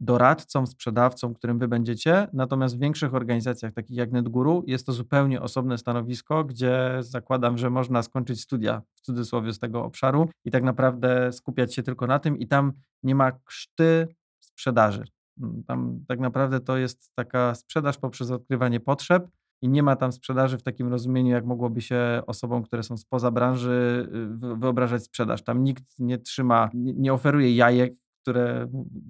doradcą, 0.00 0.66
sprzedawcą, 0.66 1.34
którym 1.34 1.58
wy 1.58 1.68
będziecie. 1.68 2.28
Natomiast 2.32 2.76
w 2.76 2.80
większych 2.80 3.14
organizacjach, 3.14 3.72
takich 3.72 3.96
jak 3.96 4.12
NetGuru, 4.12 4.62
jest 4.66 4.86
to 4.86 4.92
zupełnie 4.92 5.42
osobne 5.42 5.78
stanowisko, 5.78 6.44
gdzie 6.44 6.96
zakładam, 7.00 7.58
że 7.58 7.70
można 7.70 8.02
skończyć 8.02 8.40
studia 8.40 8.82
w 8.94 9.00
cudzysłowie 9.00 9.52
z 9.52 9.58
tego 9.58 9.84
obszaru 9.84 10.28
i 10.44 10.50
tak 10.50 10.62
naprawdę 10.62 11.32
skupiać 11.32 11.74
się 11.74 11.82
tylko 11.82 12.06
na 12.06 12.18
tym, 12.18 12.38
i 12.38 12.46
tam 12.46 12.72
nie 13.02 13.14
ma 13.14 13.32
krzty 13.32 14.08
sprzedaży. 14.40 15.04
Mm, 15.42 15.64
Tam 15.64 16.04
tak 16.08 16.20
naprawdę 16.20 16.60
to 16.60 16.76
jest 16.76 17.14
taka 17.14 17.54
sprzedaż 17.54 17.98
poprzez 17.98 18.30
odkrywanie 18.30 18.80
potrzeb. 18.80 19.28
I 19.62 19.68
nie 19.68 19.82
ma 19.82 19.96
tam 19.96 20.12
sprzedaży 20.12 20.58
w 20.58 20.62
takim 20.62 20.88
rozumieniu, 20.88 21.30
jak 21.30 21.44
mogłoby 21.46 21.80
się 21.80 22.22
osobom, 22.26 22.62
które 22.62 22.82
są 22.82 22.96
spoza 22.96 23.30
branży, 23.30 24.08
y, 24.14 24.26
wy- 24.38 24.56
wyobrażać 24.56 25.04
sprzedaż. 25.04 25.44
Tam 25.44 25.64
nikt 25.64 25.84
nie 25.98 26.18
trzyma, 26.18 26.70
nie, 26.74 27.12
oferuje 27.12 27.54
jajek, 27.56 27.94
które 28.22 28.68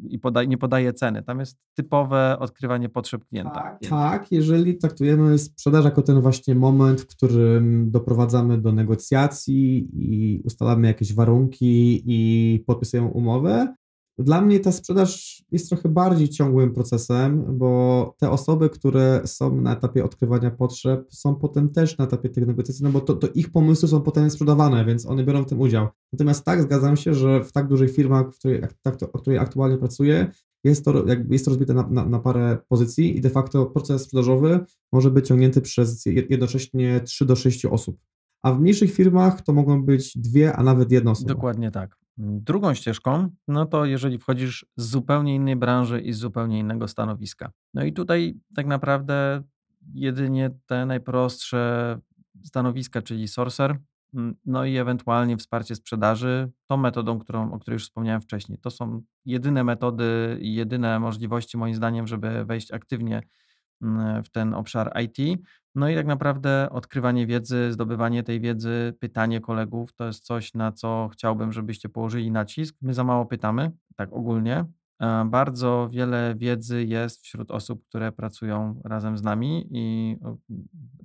i 0.08 0.18
poda, 0.18 0.44
nie 0.44 0.58
podaje 0.58 0.92
ceny. 0.92 1.22
Tam 1.22 1.40
jest 1.40 1.58
typowe 1.74 2.36
odkrywanie 2.38 2.88
potrzeb 2.88 3.24
klienta. 3.24 3.50
Tak, 3.90 4.32
jeżeli 4.32 4.76
traktujemy 4.78 5.38
sprzedaż 5.38 5.84
jako 5.84 6.02
ten 6.02 6.20
właśnie 6.20 6.54
moment, 6.54 7.00
w 7.00 7.06
którym 7.06 7.90
doprowadzamy 7.90 8.58
do 8.58 8.72
negocjacji 8.72 9.88
i 9.92 10.40
ustalamy 10.44 10.86
jakieś 10.88 11.14
warunki 11.14 12.02
i 12.06 12.60
podpisujemy 12.66 13.08
umowę. 13.08 13.74
Dla 14.18 14.40
mnie 14.40 14.60
ta 14.60 14.72
sprzedaż 14.72 15.42
jest 15.52 15.68
trochę 15.68 15.88
bardziej 15.88 16.28
ciągłym 16.28 16.72
procesem, 16.72 17.58
bo 17.58 18.14
te 18.18 18.30
osoby, 18.30 18.70
które 18.70 19.20
są 19.24 19.60
na 19.60 19.72
etapie 19.72 20.04
odkrywania 20.04 20.50
potrzeb, 20.50 21.06
są 21.10 21.34
potem 21.34 21.68
też 21.68 21.98
na 21.98 22.04
etapie 22.04 22.28
tych 22.28 22.46
negocjacji, 22.46 22.84
no 22.84 22.90
bo 22.90 23.00
to, 23.00 23.14
to 23.14 23.28
ich 23.28 23.52
pomysły 23.52 23.88
są 23.88 24.00
potem 24.00 24.30
sprzedawane, 24.30 24.84
więc 24.84 25.06
one 25.06 25.24
biorą 25.24 25.42
w 25.42 25.46
tym 25.46 25.60
udział. 25.60 25.88
Natomiast 26.12 26.44
tak, 26.44 26.62
zgadzam 26.62 26.96
się, 26.96 27.14
że 27.14 27.44
w 27.44 27.52
tak 27.52 27.68
dużych 27.68 27.92
firmach, 27.92 28.26
w 28.34 28.38
której, 28.38 28.62
tak, 28.82 28.96
o 29.12 29.18
której 29.18 29.38
aktualnie 29.38 29.78
pracuję, 29.78 30.30
jest 30.64 30.84
to, 30.84 31.06
jakby 31.06 31.34
jest 31.34 31.44
to 31.44 31.50
rozbite 31.50 31.74
na, 31.74 31.88
na, 31.90 32.06
na 32.06 32.18
parę 32.18 32.58
pozycji 32.68 33.16
i 33.16 33.20
de 33.20 33.30
facto 33.30 33.66
proces 33.66 34.02
sprzedażowy 34.02 34.60
może 34.92 35.10
być 35.10 35.26
ciągnięty 35.26 35.60
przez 35.60 36.06
jed- 36.06 36.30
jednocześnie 36.30 37.00
3 37.00 37.26
do 37.26 37.36
6 37.36 37.66
osób. 37.66 37.98
A 38.42 38.52
w 38.52 38.60
mniejszych 38.60 38.92
firmach 38.92 39.40
to 39.40 39.52
mogą 39.52 39.82
być 39.82 40.18
dwie, 40.18 40.56
a 40.56 40.62
nawet 40.62 40.92
jedna 40.92 41.10
osoba. 41.10 41.34
Dokładnie 41.34 41.70
tak. 41.70 42.05
Drugą 42.18 42.74
ścieżką, 42.74 43.28
no 43.48 43.66
to 43.66 43.84
jeżeli 43.84 44.18
wchodzisz 44.18 44.66
z 44.76 44.90
zupełnie 44.90 45.34
innej 45.34 45.56
branży 45.56 46.00
i 46.00 46.12
z 46.12 46.18
zupełnie 46.18 46.58
innego 46.58 46.88
stanowiska. 46.88 47.52
No 47.74 47.84
i 47.84 47.92
tutaj 47.92 48.40
tak 48.54 48.66
naprawdę 48.66 49.42
jedynie 49.94 50.50
te 50.66 50.86
najprostsze 50.86 51.98
stanowiska, 52.44 53.02
czyli 53.02 53.28
sorcer, 53.28 53.78
mm, 54.14 54.36
no 54.46 54.64
i 54.64 54.76
ewentualnie 54.76 55.36
wsparcie 55.36 55.74
sprzedaży, 55.74 56.50
tą 56.66 56.76
metodą, 56.76 57.18
którą, 57.18 57.52
o 57.52 57.58
której 57.58 57.74
już 57.74 57.84
wspomniałem 57.84 58.20
wcześniej. 58.20 58.58
To 58.58 58.70
są 58.70 59.02
jedyne 59.24 59.64
metody 59.64 60.38
i 60.40 60.54
jedyne 60.54 61.00
możliwości 61.00 61.56
moim 61.56 61.74
zdaniem, 61.74 62.06
żeby 62.06 62.44
wejść 62.44 62.72
aktywnie 62.72 63.22
mm, 63.82 64.24
w 64.24 64.30
ten 64.30 64.54
obszar 64.54 64.92
IT. 65.04 65.40
No 65.76 65.88
i 65.88 65.94
tak 65.94 66.06
naprawdę 66.06 66.68
odkrywanie 66.70 67.26
wiedzy, 67.26 67.72
zdobywanie 67.72 68.22
tej 68.22 68.40
wiedzy, 68.40 68.94
pytanie 69.00 69.40
kolegów 69.40 69.92
to 69.92 70.06
jest 70.06 70.24
coś, 70.24 70.54
na 70.54 70.72
co 70.72 71.08
chciałbym, 71.12 71.52
żebyście 71.52 71.88
położyli 71.88 72.30
nacisk. 72.30 72.76
My 72.82 72.94
za 72.94 73.04
mało 73.04 73.26
pytamy, 73.26 73.70
tak 73.96 74.12
ogólnie. 74.12 74.64
E, 75.02 75.24
bardzo 75.24 75.88
wiele 75.92 76.34
wiedzy 76.36 76.84
jest 76.84 77.22
wśród 77.22 77.50
osób, 77.50 77.84
które 77.88 78.12
pracują 78.12 78.80
razem 78.84 79.18
z 79.18 79.22
nami 79.22 79.68
i 79.70 80.16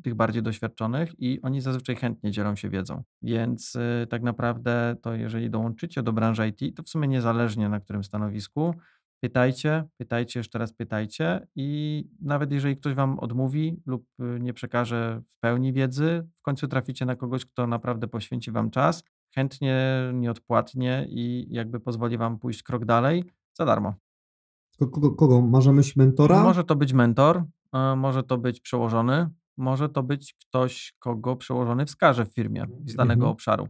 tych 0.04 0.16
bardziej 0.16 0.44
doświadczonych 0.44 1.20
i 1.20 1.42
oni 1.42 1.62
zazwyczaj 1.62 1.96
chętnie 1.96 2.32
dzielą 2.32 2.56
się 2.56 2.70
wiedzą. 2.70 3.04
Więc 3.22 3.76
y, 3.76 4.08
tak 4.10 4.24
naprawdę 4.24 4.96
to 5.02 5.14
jeżeli 5.14 5.50
dołączycie 5.50 6.04
do 6.04 6.14
branży 6.14 6.48
IT, 6.48 6.76
to 6.76 6.84
w 6.84 6.90
sumie 6.90 7.08
niezależnie 7.08 7.70
na 7.70 7.80
którym 7.80 8.04
stanowisku, 8.04 8.76
pytajcie, 9.22 9.84
pytajcie, 9.98 10.40
jeszcze 10.40 10.60
raz 10.60 10.74
pytajcie 10.74 11.48
i 11.56 12.04
nawet 12.22 12.52
jeżeli 12.52 12.78
ktoś 12.78 12.94
wam 12.94 13.20
odmówi 13.20 13.82
lub 13.86 14.06
y, 14.20 14.40
nie 14.40 14.54
przekaże 14.54 15.22
w 15.28 15.40
pełni 15.40 15.74
wiedzy, 15.74 16.28
w 16.38 16.42
końcu 16.42 16.68
traficie 16.68 17.06
na 17.06 17.16
kogoś, 17.16 17.46
kto 17.46 17.68
naprawdę 17.68 18.08
poświęci 18.08 18.52
wam 18.52 18.70
czas, 18.72 19.04
chętnie, 19.36 19.76
nieodpłatnie 20.14 21.06
i 21.10 21.48
jakby 21.50 21.80
pozwoli 21.80 22.18
wam 22.18 22.40
pójść 22.40 22.64
krok 22.64 22.86
dalej 22.86 23.24
za 23.54 23.66
darmo. 23.66 23.94
Kogo, 24.80 25.12
kogo? 25.12 25.42
Masz 25.42 25.66
na 25.66 25.72
myśli 25.74 25.94
mentora? 26.02 26.44
Może 26.44 26.64
to 26.64 26.76
być 26.76 26.94
mentor, 26.94 27.44
może 27.98 28.24
to 28.24 28.38
być 28.38 28.60
przełożony, 28.60 29.30
może 29.58 29.90
to 29.90 30.04
być 30.04 30.34
ktoś, 30.34 30.94
kogo 31.00 31.36
przełożony 31.36 31.86
wskaże 31.86 32.26
w 32.26 32.34
firmie 32.34 32.66
z 32.86 32.96
danego 32.96 33.14
Mhm. 33.22 33.32
obszaru. 33.32 33.68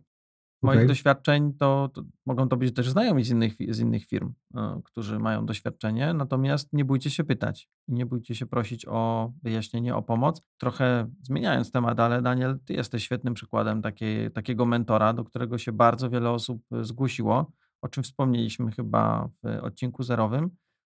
Moich 0.63 0.77
Okej. 0.77 0.87
doświadczeń 0.87 1.53
to, 1.53 1.89
to 1.93 2.03
mogą 2.25 2.49
to 2.49 2.57
być 2.57 2.75
też 2.75 2.89
znajomi 2.89 3.23
z 3.23 3.29
innych, 3.29 3.53
z 3.69 3.79
innych 3.79 4.05
firm, 4.05 4.33
e, 4.55 4.81
którzy 4.85 5.19
mają 5.19 5.45
doświadczenie, 5.45 6.13
natomiast 6.13 6.73
nie 6.73 6.85
bójcie 6.85 7.09
się 7.09 7.23
pytać 7.23 7.69
i 7.87 7.93
nie 7.93 8.05
bójcie 8.05 8.35
się 8.35 8.45
prosić 8.45 8.85
o 8.87 9.31
wyjaśnienie, 9.43 9.95
o 9.95 10.01
pomoc. 10.01 10.41
Trochę 10.57 11.11
zmieniając 11.21 11.71
temat, 11.71 11.99
ale 11.99 12.21
Daniel, 12.21 12.59
ty 12.65 12.73
jesteś 12.73 13.03
świetnym 13.03 13.33
przykładem 13.33 13.81
takiej, 13.81 14.31
takiego 14.31 14.65
mentora, 14.65 15.13
do 15.13 15.23
którego 15.23 15.57
się 15.57 15.71
bardzo 15.71 16.09
wiele 16.09 16.29
osób 16.29 16.61
e, 16.71 16.83
zgłosiło, 16.83 17.51
o 17.81 17.87
czym 17.87 18.03
wspomnieliśmy 18.03 18.71
chyba 18.71 19.29
w 19.43 19.63
odcinku 19.63 20.03
zerowym 20.03 20.51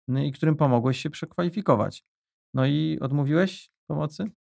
no 0.09 0.23
i 0.23 0.31
którym 0.31 0.55
pomogłeś 0.55 1.01
się 1.01 1.09
przekwalifikować. 1.09 2.03
No 2.53 2.65
i 2.65 2.97
odmówiłeś 3.01 3.71
pomocy? 3.87 4.31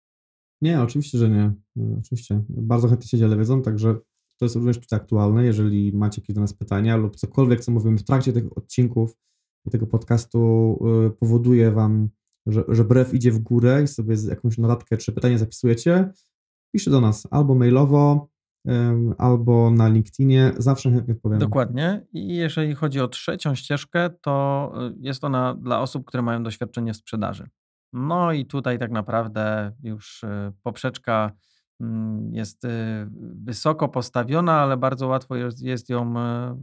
Nie, 0.63 0.81
oczywiście, 0.81 1.19
że 1.19 1.29
nie. 1.29 1.53
Nie, 1.77 1.97
Oczywiście. 1.99 2.45
Bardzo 2.49 2.89
chętnie 2.89 3.09
się 3.09 3.19
dzielę 3.19 3.37
wiedzą, 3.37 3.63
także 3.63 3.97
to 4.39 4.45
jest 4.45 4.57
również 4.57 4.79
tutaj 4.79 4.97
aktualne. 4.97 5.45
Jeżeli 5.45 5.93
macie 5.93 6.21
jakieś 6.21 6.35
do 6.35 6.41
nas 6.41 6.55
pytania 6.55 6.97
lub 6.97 7.17
cokolwiek, 7.17 7.61
co 7.61 7.73
mówimy 7.73 7.99
w 7.99 8.05
trakcie 8.05 8.33
tych 8.33 8.59
odcinków 8.59 9.17
tego 9.71 9.87
podcastu 9.87 10.79
y, 11.07 11.11
powoduje 11.11 11.73
wam, 11.73 12.09
że, 12.47 12.65
że 12.69 12.85
brew 12.85 13.15
idzie 13.15 13.33
w 13.33 13.39
górę 13.39 13.83
i 13.83 13.87
sobie 13.87 14.17
jakąś 14.29 14.59
notatkę 14.59 14.97
czy 14.97 15.13
pytanie 15.13 15.39
zapisujecie, 15.39 16.13
piszcie 16.73 16.91
do 16.91 17.01
nas 17.01 17.29
albo 17.31 17.55
mailowo, 17.55 18.29
albo 19.19 19.71
na 19.71 19.89
LinkedInie. 19.89 20.53
Zawsze 20.59 20.91
chętnie 20.91 21.15
odpowiemy. 21.15 21.41
Dokładnie. 21.41 22.07
I 22.13 22.37
jeżeli 22.37 22.75
chodzi 22.75 23.01
o 23.01 23.09
trzecią 23.09 23.55
ścieżkę, 23.55 24.11
to 24.21 24.73
y, 24.91 24.95
jest 25.01 25.25
ona 25.25 25.55
dla 25.55 25.81
osób, 25.81 26.05
które 26.05 26.23
mają 26.23 26.43
doświadczenie 26.43 26.93
w 26.93 26.97
sprzedaży. 26.97 27.49
No 27.93 28.33
i 28.33 28.47
tutaj 28.47 28.79
tak 28.79 28.91
naprawdę 28.91 29.73
już 29.83 30.23
y, 30.23 30.53
poprzeczka 30.63 31.33
jest 32.33 32.65
y, 32.65 32.69
wysoko 33.45 33.89
postawiona, 33.89 34.53
ale 34.53 34.77
bardzo 34.77 35.07
łatwo 35.07 35.35
jest, 35.61 35.89
ją 35.91 36.15
y, 36.19 36.57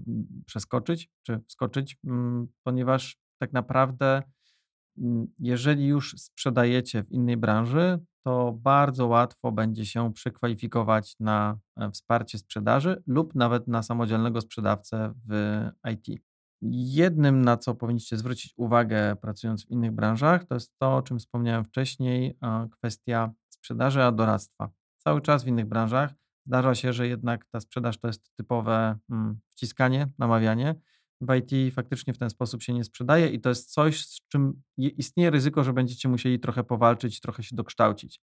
przeskoczyć 0.45 1.09
czy 1.23 1.41
wskoczyć, 1.47 1.97
mm, 2.03 2.47
ponieważ 2.63 3.17
tak 3.39 3.53
naprawdę 3.53 4.23
mm, 4.97 5.27
jeżeli 5.39 5.85
już 5.85 6.15
sprzedajecie 6.17 7.03
w 7.03 7.11
innej 7.11 7.37
branży, 7.37 7.99
to 8.25 8.53
bardzo 8.61 9.07
łatwo 9.07 9.51
będzie 9.51 9.85
się 9.85 10.13
przekwalifikować 10.13 11.15
na 11.19 11.57
e, 11.77 11.91
wsparcie 11.91 12.37
sprzedaży 12.37 13.03
lub 13.07 13.35
nawet 13.35 13.67
na 13.67 13.83
samodzielnego 13.83 14.41
sprzedawcę 14.41 15.13
w 15.29 15.61
IT. 15.93 16.21
Jednym, 16.71 17.41
na 17.41 17.57
co 17.57 17.75
powinniście 17.75 18.17
zwrócić 18.17 18.53
uwagę 18.57 19.15
pracując 19.15 19.65
w 19.65 19.71
innych 19.71 19.91
branżach, 19.91 20.45
to 20.45 20.53
jest 20.53 20.77
to, 20.79 20.95
o 20.95 21.01
czym 21.01 21.19
wspomniałem 21.19 21.65
wcześniej, 21.65 22.37
kwestia 22.71 23.31
sprzedaży, 23.49 24.03
a 24.03 24.11
doradztwa. 24.11 24.69
Cały 25.07 25.21
czas 25.21 25.43
w 25.43 25.47
innych 25.47 25.65
branżach 25.65 26.13
zdarza 26.45 26.75
się, 26.75 26.93
że 26.93 27.07
jednak 27.07 27.45
ta 27.51 27.59
sprzedaż 27.59 27.97
to 27.97 28.07
jest 28.07 28.31
typowe 28.35 28.97
mm, 29.09 29.39
wciskanie, 29.49 30.07
namawianie. 30.17 30.75
W 31.21 31.35
IT 31.35 31.73
faktycznie 31.73 32.13
w 32.13 32.17
ten 32.17 32.29
sposób 32.29 32.63
się 32.63 32.73
nie 32.73 32.83
sprzedaje 32.83 33.27
i 33.29 33.39
to 33.39 33.49
jest 33.49 33.71
coś, 33.73 34.05
z 34.07 34.19
czym 34.27 34.61
je- 34.77 34.89
istnieje 34.89 35.29
ryzyko, 35.29 35.63
że 35.63 35.73
będziecie 35.73 36.09
musieli 36.09 36.39
trochę 36.39 36.63
powalczyć, 36.63 37.19
trochę 37.21 37.43
się 37.43 37.55
dokształcić. 37.55 38.21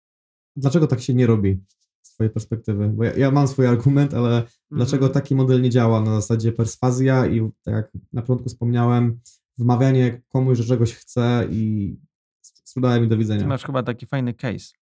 Dlaczego 0.56 0.88
tak 0.88 1.02
się 1.02 1.14
nie 1.14 1.28
robi 1.28 1.64
z 2.02 2.14
Twojej 2.14 2.34
perspektywy? 2.34 2.90
Bo 2.90 3.04
ja, 3.04 3.14
ja 3.14 3.32
mam 3.32 3.48
swój 3.48 3.68
argument, 3.68 4.14
ale 4.14 4.44
dlaczego 4.72 5.06
Mhm. 5.06 5.14
taki 5.22 5.36
model 5.36 5.62
nie 5.62 5.70
działa 5.70 6.02
na 6.02 6.16
zasadzie 6.16 6.52
perswazja 6.52 7.28
i 7.28 7.50
tak 7.64 7.74
jak 7.76 7.92
na 8.14 8.22
początku 8.22 8.50
wspomniałem, 8.50 9.20
wmawianie 9.58 10.22
komuś, 10.30 10.58
że 10.58 10.64
czegoś 10.64 10.94
chce 10.94 11.48
i 11.52 11.96
sprzedałem 12.42 13.02
mi 13.02 13.08
do 13.08 13.16
Ty 13.16 13.20
widzenia. 13.20 13.48
masz 13.48 13.64
chyba 13.64 13.84
taki 13.84 14.06
fajny 14.06 14.34
case. 14.34 14.79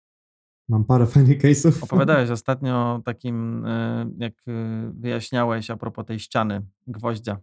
Mam 0.69 0.86
parę 0.86 1.06
fajnych 1.15 1.41
case'ów. 1.41 1.84
Opowiadałeś 1.84 2.30
ostatnio 2.30 2.75
o 2.75 3.01
takim, 3.06 3.65
y, 3.65 4.08
jak 4.17 4.34
y, 4.47 4.91
wyjaśniałeś 4.93 5.69
a 5.69 5.77
propos 5.77 6.06
tej 6.06 6.19
ściany 6.19 6.62
gwoździa. 6.88 7.38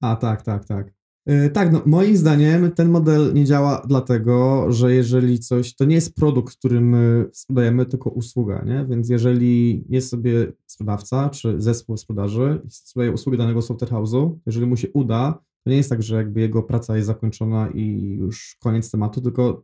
A, 0.00 0.16
tak, 0.16 0.42
tak, 0.42 0.64
tak. 0.64 0.92
Yy, 1.26 1.50
tak, 1.50 1.72
no 1.72 1.82
moim 1.86 2.16
zdaniem 2.16 2.72
ten 2.72 2.88
model 2.88 3.34
nie 3.34 3.44
działa 3.44 3.82
dlatego, 3.88 4.66
że 4.72 4.94
jeżeli 4.94 5.38
coś, 5.38 5.74
to 5.74 5.84
nie 5.84 5.94
jest 5.94 6.14
produkt, 6.14 6.56
który 6.56 6.80
my 6.80 7.28
sprzedajemy, 7.32 7.86
tylko 7.86 8.10
usługa, 8.10 8.62
nie? 8.66 8.86
Więc 8.88 9.08
jeżeli 9.08 9.84
jest 9.88 10.10
sobie 10.10 10.52
sprzedawca 10.66 11.30
czy 11.30 11.60
zespół 11.60 11.96
sprzedaży 11.96 12.60
i 12.64 12.70
sprzedaje 12.70 13.12
usługi 13.12 13.38
danego 13.38 13.62
software 13.62 13.90
house'u, 13.90 14.38
jeżeli 14.46 14.66
mu 14.66 14.76
się 14.76 14.88
uda, 14.92 15.42
to 15.64 15.70
nie 15.70 15.76
jest 15.76 15.90
tak, 15.90 16.02
że 16.02 16.16
jakby 16.16 16.40
jego 16.40 16.62
praca 16.62 16.96
jest 16.96 17.06
zakończona 17.06 17.68
i 17.68 18.16
już 18.18 18.56
koniec 18.60 18.90
tematu, 18.90 19.20
tylko 19.20 19.62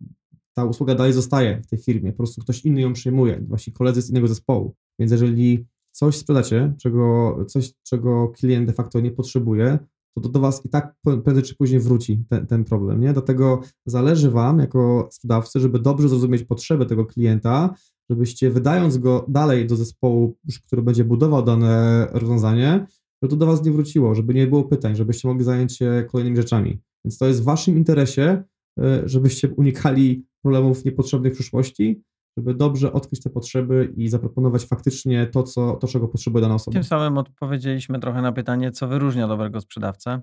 ta 0.58 0.64
usługa 0.64 0.94
dalej 0.94 1.12
zostaje 1.12 1.62
w 1.62 1.66
tej 1.66 1.78
firmie, 1.78 2.12
po 2.12 2.16
prostu 2.16 2.42
ktoś 2.42 2.64
inny 2.64 2.80
ją 2.80 2.92
przyjmuje, 2.92 3.44
właśnie 3.48 3.72
koledzy 3.72 4.02
z 4.02 4.10
innego 4.10 4.28
zespołu. 4.28 4.74
Więc 4.98 5.12
jeżeli 5.12 5.66
coś 5.92 6.16
sprzedacie, 6.16 6.74
czego, 6.82 7.36
coś, 7.48 7.72
czego 7.82 8.28
klient 8.28 8.66
de 8.66 8.72
facto 8.72 9.00
nie 9.00 9.10
potrzebuje, 9.10 9.78
to 10.14 10.20
do, 10.20 10.28
do 10.28 10.40
Was 10.40 10.64
i 10.64 10.68
tak 10.68 10.94
prędzej 11.24 11.42
czy 11.42 11.56
później 11.56 11.80
wróci 11.80 12.24
ten, 12.28 12.46
ten 12.46 12.64
problem, 12.64 13.00
nie? 13.00 13.12
Dlatego 13.12 13.60
zależy 13.86 14.30
Wam 14.30 14.58
jako 14.58 15.08
sprzedawcy, 15.12 15.60
żeby 15.60 15.78
dobrze 15.78 16.08
zrozumieć 16.08 16.44
potrzeby 16.44 16.86
tego 16.86 17.06
klienta, 17.06 17.74
żebyście 18.10 18.50
wydając 18.50 18.98
go 18.98 19.26
dalej 19.28 19.66
do 19.66 19.76
zespołu, 19.76 20.36
który 20.66 20.82
będzie 20.82 21.04
budował 21.04 21.42
dane 21.42 22.06
rozwiązanie, 22.12 22.86
żeby 23.22 23.30
to 23.30 23.36
do 23.36 23.46
Was 23.46 23.64
nie 23.64 23.72
wróciło, 23.72 24.14
żeby 24.14 24.34
nie 24.34 24.46
było 24.46 24.64
pytań, 24.64 24.96
żebyście 24.96 25.28
mogli 25.28 25.44
zająć 25.44 25.76
się 25.76 26.04
kolejnymi 26.10 26.36
rzeczami. 26.36 26.80
Więc 27.04 27.18
to 27.18 27.26
jest 27.26 27.40
w 27.40 27.44
Waszym 27.44 27.76
interesie, 27.76 28.42
y, 28.80 29.08
żebyście 29.08 29.48
unikali 29.48 30.28
problemów 30.42 30.84
niepotrzebnych 30.84 31.32
w 31.32 31.36
przyszłości, 31.36 32.02
żeby 32.36 32.54
dobrze 32.54 32.92
odkryć 32.92 33.22
te 33.22 33.30
potrzeby 33.30 33.92
i 33.96 34.08
zaproponować 34.08 34.64
faktycznie 34.64 35.26
to, 35.26 35.42
co, 35.42 35.76
to 35.76 35.88
czego 35.88 36.08
potrzebuje 36.08 36.42
dana 36.42 36.54
osoba. 36.54 36.72
Tym 36.72 36.84
samym 36.84 37.18
odpowiedzieliśmy 37.18 38.00
trochę 38.00 38.22
na 38.22 38.32
pytanie, 38.32 38.70
co 38.70 38.88
wyróżnia 38.88 39.28
dobrego 39.28 39.60
sprzedawcę, 39.60 40.20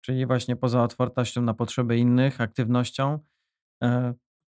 czyli 0.00 0.26
właśnie 0.26 0.56
poza 0.56 0.82
otwartością 0.82 1.42
na 1.42 1.54
potrzeby 1.54 1.98
innych, 1.98 2.40
aktywnością, 2.40 3.18
e, 3.82 4.14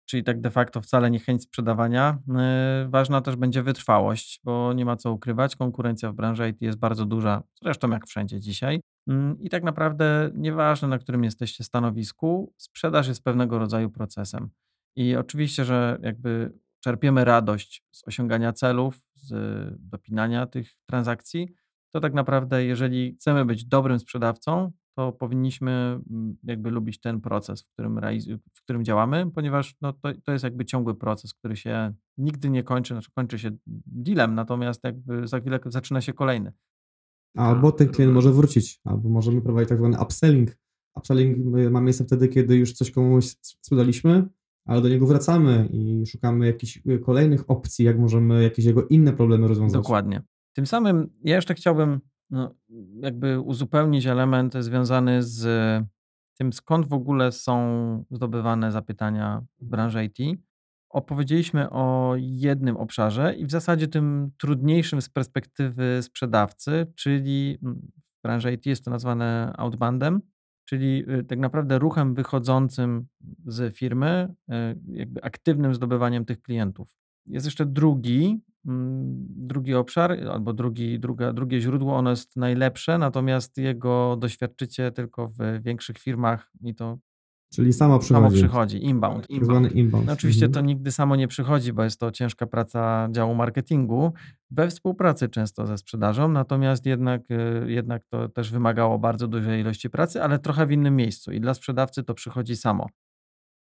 czyli 0.07 0.25
tak 0.25 0.41
de 0.41 0.51
facto 0.51 0.81
wcale 0.81 1.11
nie 1.11 1.19
chęć 1.19 1.43
sprzedawania, 1.43 2.19
e, 2.37 2.87
ważna 2.91 3.21
też 3.21 3.37
będzie 3.37 3.63
wytrwałość, 3.63 4.41
bo 4.45 4.73
nie 4.73 4.85
ma 4.85 4.97
co 4.97 5.13
ukrywać, 5.13 5.57
konkurencja 5.57 6.13
w 6.13 6.15
branży 6.15 6.49
IT 6.49 6.63
jest 6.63 6.79
bardzo 6.79 7.07
duża, 7.07 7.43
zresztą 7.63 7.91
jak 7.91 8.07
wszędzie 8.07 8.41
dzisiaj. 8.41 8.81
Mm, 9.09 9.41
I 9.41 9.51
tak 9.51 9.65
naprawdę 9.65 10.31
nieważne, 10.35 10.89
na 10.89 10.99
którym 10.99 11.25
jesteście 11.25 11.65
stanowisku, 11.65 12.53
sprzedaż 12.57 13.09
jest 13.09 13.25
pewnego 13.25 13.59
rodzaju 13.59 13.91
procesem. 13.91 14.51
I 14.97 15.17
oczywiście, 15.17 15.65
że 15.65 15.99
jakby 16.03 16.53
czerpiemy 16.81 17.25
radość 17.25 17.85
z 17.91 18.09
osiągania 18.09 18.53
celów, 18.53 19.01
z 19.15 19.35
dopinania 19.81 20.47
tych 20.47 20.69
transakcji, 20.87 21.49
to 21.95 22.01
tak 22.01 22.15
naprawdę, 22.15 22.65
jeżeli 22.65 23.15
chcemy 23.15 23.45
być 23.45 23.65
dobrym 23.65 23.99
sprzedawcą, 23.99 24.73
to 24.97 25.13
powinniśmy 25.13 25.71
mm, 26.11 26.37
jakby 26.43 26.71
lubić 26.71 27.01
ten 27.01 27.21
proces, 27.21 27.63
w 27.63 27.73
którym, 27.73 27.99
realiz- 27.99 28.39
w 28.55 28.63
którym 28.63 28.85
działamy, 28.85 29.31
ponieważ 29.31 29.77
no, 29.81 29.93
to, 29.93 30.09
to 30.25 30.33
jest 30.33 30.45
jakby 30.45 30.65
ciągły 30.65 30.95
proces, 30.95 31.35
który 31.35 31.57
się 31.57 31.95
nigdy 32.19 32.51
nie 32.51 32.63
kończy, 32.63 32.95
znaczy 32.95 33.11
kończy 33.15 33.39
się 33.39 33.51
dealem, 33.87 34.35
natomiast 34.35 34.85
jakby 34.85 35.29
za 35.29 35.41
chwilę 35.41 35.61
zaczyna 35.67 36.01
się 36.01 36.13
kolejny. 36.13 36.53
Albo 37.37 37.73
ten 37.73 37.89
klient 37.89 38.13
może 38.13 38.33
wrócić, 38.33 38.81
albo 38.85 39.09
możemy 39.09 39.43
prowadzić 39.43 39.69
tak 39.69 39.79
zwany 39.79 40.01
upselling. 40.03 40.57
Upselling 40.97 41.57
y, 41.57 41.71
ma 41.71 41.81
miejsce 41.81 42.05
wtedy, 42.05 42.29
kiedy 42.29 42.57
już 42.57 42.73
coś 42.73 42.91
komuś 42.91 43.25
sprzedaliśmy, 43.41 44.29
ale 44.67 44.81
do 44.81 44.89
niego 44.89 45.07
wracamy 45.07 45.69
i 45.73 46.07
szukamy 46.07 46.47
jakichś 46.47 46.81
y, 46.87 46.99
kolejnych 46.99 47.51
opcji, 47.51 47.85
jak 47.85 47.99
możemy 47.99 48.43
jakieś 48.43 48.65
jego 48.65 48.87
inne 48.87 49.13
problemy 49.13 49.49
rozwiązać. 49.49 49.83
Dokładnie. 49.83 50.23
Tym 50.53 50.67
samym 50.67 51.11
ja 51.25 51.37
jeszcze 51.37 51.55
chciałbym 51.55 52.01
no, 52.31 52.55
jakby 53.03 53.41
uzupełnić 53.41 54.07
element 54.07 54.55
związany 54.59 55.23
z 55.23 55.47
tym, 56.39 56.53
skąd 56.53 56.89
w 56.89 56.93
ogóle 56.93 57.33
są 57.33 58.05
zdobywane 58.11 58.73
zapytania 58.73 59.45
w 59.59 59.65
branży 59.65 60.05
IT. 60.05 60.41
Opowiedzieliśmy 60.89 61.71
o 61.71 62.15
jednym 62.17 62.77
obszarze 62.77 63.35
i 63.35 63.47
w 63.47 63.51
zasadzie 63.51 63.89
tym 63.89 64.31
trudniejszym 64.39 65.03
z 65.03 65.09
perspektywy 65.09 65.99
sprzedawcy, 66.03 66.93
czyli 66.95 67.59
mm, 67.63 67.93
w 68.03 68.23
branży 68.23 68.53
IT 68.53 68.67
jest 68.67 68.85
to 68.85 68.91
nazwane 68.91 69.53
outboundem, 69.57 70.21
czyli 70.67 71.05
y, 71.11 71.25
tak 71.25 71.39
naprawdę 71.39 71.79
ruchem 71.79 72.15
wychodzącym 72.15 73.07
z 73.47 73.77
firmy, 73.77 74.35
y, 74.49 74.53
jakby 74.93 75.23
aktywnym 75.23 75.75
zdobywaniem 75.75 76.25
tych 76.25 76.43
klientów. 76.43 76.97
Jest 77.27 77.47
jeszcze 77.47 77.67
drugi, 77.67 78.41
mm, 78.67 79.27
drugi 79.29 79.75
obszar, 79.75 80.13
albo 80.13 80.53
drugi, 80.53 81.01
druga, 81.01 81.33
drugie 81.33 81.61
źródło, 81.61 81.97
ono 81.97 82.11
jest 82.11 82.37
najlepsze, 82.37 82.99
natomiast 82.99 83.59
jego 83.59 84.17
doświadczycie 84.17 84.93
tylko 84.93 85.29
w 85.29 85.63
większych 85.63 85.99
firmach 85.99 86.51
i 86.63 86.75
to 86.75 86.99
Czyli 87.57 87.73
samo 87.73 88.03
samo 88.03 88.21
przychodzi. 88.29 88.37
przychodzi, 88.43 88.85
inbound. 88.85 89.27
Zwany 89.43 89.69
inbound. 89.69 90.07
No 90.07 90.13
oczywiście 90.13 90.41
to 90.49 90.61
Mhm. 90.61 90.67
nigdy 90.67 90.93
samo 90.93 91.17
nie 91.17 91.29
przychodzi, 91.29 91.73
bo 91.73 91.85
jest 91.85 92.01
to 92.01 92.11
ciężka 92.11 92.47
praca 92.47 93.09
działu 93.11 93.35
marketingu, 93.35 94.13
we 94.51 94.69
współpracy 94.69 95.29
często 95.29 95.67
ze 95.67 95.79
sprzedażą, 95.79 96.29
natomiast 96.29 96.87
jednak, 96.87 97.23
y, 97.31 97.65
jednak 97.73 98.05
to 98.05 98.29
też 98.29 98.53
wymagało 98.53 98.99
bardzo 98.99 99.29
dużej 99.29 99.61
ilości 99.61 99.91
pracy, 99.91 100.23
ale 100.23 100.39
trochę 100.39 100.67
w 100.67 100.73
innym 100.73 100.97
miejscu 100.97 101.33
i 101.33 101.41
dla 101.41 101.55
sprzedawcy 101.55 102.03
to 102.05 102.15
przychodzi 102.15 102.57
samo. 102.57 102.87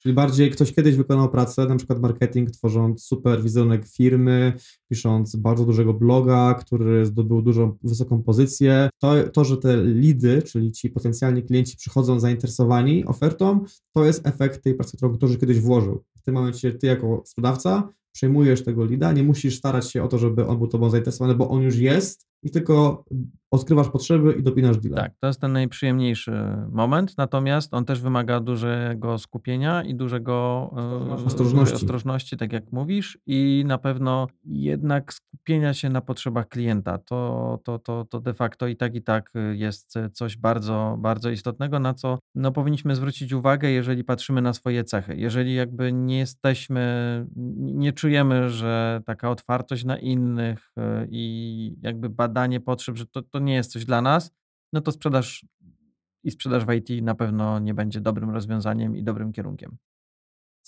Czyli 0.02 0.14
bardziej 0.14 0.50
ktoś 0.50 0.72
kiedyś 0.72 0.96
wykonał 0.96 1.28
pracę, 1.28 1.66
na 1.66 1.76
przykład 1.76 2.00
marketing, 2.00 2.50
tworząc 2.50 3.04
super 3.04 3.42
wizerunek 3.42 3.88
firmy, 3.88 4.52
pisząc 4.88 5.36
bardzo 5.36 5.64
dużego 5.64 5.94
bloga, 5.94 6.54
który 6.54 7.06
zdobył 7.06 7.42
dużą, 7.42 7.76
wysoką 7.82 8.22
pozycję. 8.22 8.88
To, 8.98 9.14
to, 9.32 9.44
że 9.44 9.56
te 9.56 9.84
lidy, 9.84 10.42
czyli 10.42 10.72
ci 10.72 10.90
potencjalni 10.90 11.42
klienci 11.42 11.76
przychodzą 11.76 12.20
zainteresowani 12.20 13.04
ofertą, 13.04 13.64
to 13.92 14.04
jest 14.04 14.26
efekt 14.26 14.62
tej 14.62 14.74
pracy, 14.74 14.96
którą 14.96 15.14
ktoś 15.14 15.38
kiedyś 15.38 15.60
włożył. 15.60 16.04
W 16.16 16.22
tym 16.22 16.34
momencie 16.34 16.72
ty 16.72 16.86
jako 16.86 17.22
sprzedawca 17.26 17.88
przejmujesz 18.12 18.64
tego 18.64 18.84
lida, 18.84 19.12
nie 19.12 19.22
musisz 19.22 19.56
starać 19.56 19.90
się 19.90 20.02
o 20.02 20.08
to, 20.08 20.18
żeby 20.18 20.46
on 20.46 20.58
był 20.58 20.66
tobą 20.66 20.90
zainteresowany, 20.90 21.34
bo 21.34 21.48
on 21.48 21.62
już 21.62 21.76
jest 21.76 22.26
i 22.42 22.50
tylko 22.50 23.04
odkrywasz 23.50 23.88
potrzeby 23.88 24.32
i 24.32 24.42
dopinasz 24.42 24.78
deala. 24.78 24.96
Tak, 24.96 25.12
to 25.20 25.26
jest 25.26 25.40
ten 25.40 25.52
najprzyjemniejszy 25.52 26.32
moment, 26.70 27.18
natomiast 27.18 27.74
on 27.74 27.84
też 27.84 28.00
wymaga 28.00 28.40
dużego 28.40 29.18
skupienia 29.18 29.82
i 29.82 29.94
dużego 29.94 30.70
e, 31.10 31.24
Ostrożności. 31.24 31.74
ostrożności, 31.74 32.36
tak 32.36 32.52
jak 32.52 32.72
mówisz, 32.72 33.18
i 33.26 33.64
na 33.66 33.78
pewno 33.78 34.26
jednak 34.44 35.12
skupienia 35.12 35.74
się 35.74 35.88
na 35.90 36.00
potrzebach 36.00 36.48
klienta. 36.48 36.98
To, 36.98 37.60
to, 37.64 37.78
to, 37.78 38.04
to 38.10 38.20
de 38.20 38.34
facto 38.34 38.66
i 38.66 38.76
tak, 38.76 38.94
i 38.94 39.02
tak 39.02 39.32
jest 39.52 39.94
coś 40.12 40.36
bardzo, 40.36 40.96
bardzo 41.00 41.30
istotnego, 41.30 41.78
na 41.78 41.94
co 41.94 42.18
no, 42.34 42.52
powinniśmy 42.52 42.96
zwrócić 42.96 43.32
uwagę, 43.32 43.70
jeżeli 43.70 44.04
patrzymy 44.04 44.42
na 44.42 44.52
swoje 44.52 44.84
cechy. 44.84 45.16
Jeżeli 45.16 45.54
jakby 45.54 45.92
nie 45.92 46.18
jesteśmy, 46.18 47.26
nie 47.56 47.92
czujemy, 47.92 48.50
że 48.50 49.02
taka 49.06 49.30
otwartość 49.30 49.84
na 49.84 49.98
innych 49.98 50.72
e, 50.76 51.06
i 51.10 51.76
jakby 51.82 52.08
badanie 52.08 52.60
potrzeb, 52.60 52.96
że 52.96 53.06
to, 53.06 53.22
to 53.22 53.35
nie 53.38 53.54
jest 53.54 53.72
coś 53.72 53.84
dla 53.84 54.02
nas, 54.02 54.30
no 54.72 54.80
to 54.80 54.92
sprzedaż 54.92 55.46
i 56.24 56.30
sprzedaż 56.30 56.64
w 56.64 56.72
IT 56.72 57.04
na 57.04 57.14
pewno 57.14 57.58
nie 57.58 57.74
będzie 57.74 58.00
dobrym 58.00 58.30
rozwiązaniem 58.30 58.96
i 58.96 59.02
dobrym 59.02 59.32
kierunkiem. 59.32 59.76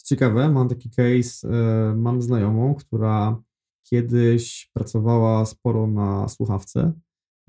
Ciekawe, 0.05 0.49
mam 0.49 0.69
taki 0.69 0.91
case, 0.91 1.49
e, 1.49 1.95
mam 1.97 2.23
znajomą, 2.23 2.75
która 2.75 3.43
kiedyś 3.83 4.71
pracowała 4.75 5.47
sporo 5.47 5.87
na 5.87 6.29
słuchawce 6.29 6.93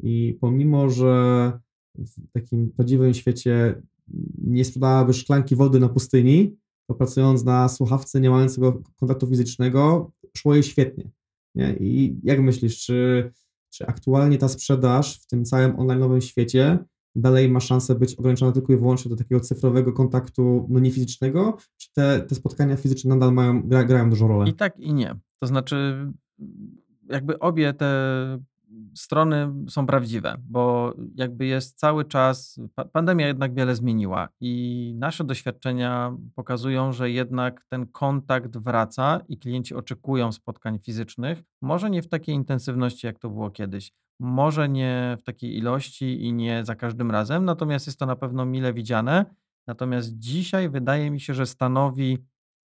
i 0.03 0.37
pomimo, 0.41 0.89
że 0.89 1.51
w 1.95 2.31
takim 2.33 2.71
prawdziwym 2.71 3.13
świecie 3.13 3.81
nie 4.37 4.65
sprzedałaby 4.65 5.13
szklanki 5.13 5.55
wody 5.55 5.79
na 5.79 5.89
pustyni, 5.89 6.57
to 6.87 6.95
pracując 6.95 7.43
na 7.43 7.69
słuchawce, 7.69 8.21
nie 8.21 8.29
mając 8.29 8.55
tego 8.55 8.81
kontaktu 8.95 9.27
fizycznego, 9.27 10.11
szło 10.37 10.53
jej 10.53 10.63
świetnie. 10.63 11.09
Nie? 11.55 11.75
I 11.79 12.19
jak 12.23 12.41
myślisz, 12.41 12.79
czy, 12.85 13.31
czy 13.69 13.87
aktualnie 13.87 14.37
ta 14.37 14.47
sprzedaż 14.47 15.21
w 15.21 15.27
tym 15.27 15.45
całym 15.45 15.77
online'owym 15.77 16.19
świecie 16.19 16.79
dalej 17.15 17.49
ma 17.49 17.59
szansę 17.59 17.95
być 17.95 18.15
ograniczona 18.15 18.51
tylko 18.51 18.73
i 18.73 18.77
wyłącznie 18.77 19.09
do 19.09 19.15
takiego 19.15 19.41
cyfrowego 19.41 19.93
kontaktu, 19.93 20.67
no 20.69 20.79
nie 20.79 20.91
fizycznego, 20.91 21.57
czy 21.77 21.93
te, 21.93 22.19
te 22.19 22.35
spotkania 22.35 22.75
fizyczne 22.75 23.09
nadal 23.15 23.33
mają, 23.33 23.63
gra, 23.63 23.83
grają 23.83 24.09
dużą 24.09 24.27
rolę? 24.27 24.49
I 24.49 24.53
tak, 24.53 24.79
i 24.79 24.93
nie. 24.93 25.15
To 25.39 25.47
znaczy, 25.47 26.07
jakby 27.09 27.39
obie 27.39 27.73
te 27.73 28.39
strony 28.95 29.53
są 29.69 29.87
prawdziwe, 29.87 30.35
bo 30.49 30.93
jakby 31.15 31.45
jest 31.45 31.79
cały 31.79 32.05
czas, 32.05 32.59
pa- 32.75 32.85
pandemia 32.85 33.27
jednak 33.27 33.53
wiele 33.53 33.75
zmieniła 33.75 34.29
i 34.39 34.93
nasze 34.97 35.23
doświadczenia 35.23 36.17
pokazują, 36.35 36.93
że 36.93 37.11
jednak 37.11 37.65
ten 37.69 37.87
kontakt 37.87 38.57
wraca 38.57 39.21
i 39.27 39.37
klienci 39.37 39.75
oczekują 39.75 40.31
spotkań 40.31 40.79
fizycznych, 40.79 41.43
może 41.61 41.89
nie 41.89 42.01
w 42.01 42.07
takiej 42.07 42.35
intensywności, 42.35 43.07
jak 43.07 43.19
to 43.19 43.29
było 43.29 43.51
kiedyś, 43.51 43.91
może 44.19 44.69
nie 44.69 45.17
w 45.19 45.23
takiej 45.23 45.57
ilości 45.57 46.23
i 46.23 46.33
nie 46.33 46.65
za 46.65 46.75
każdym 46.75 47.11
razem, 47.11 47.45
natomiast 47.45 47.87
jest 47.87 47.99
to 47.99 48.05
na 48.05 48.15
pewno 48.15 48.45
mile 48.45 48.73
widziane. 48.73 49.25
Natomiast 49.67 50.19
dzisiaj 50.19 50.69
wydaje 50.69 51.11
mi 51.11 51.19
się, 51.19 51.33
że 51.33 51.45
stanowi 51.45 52.17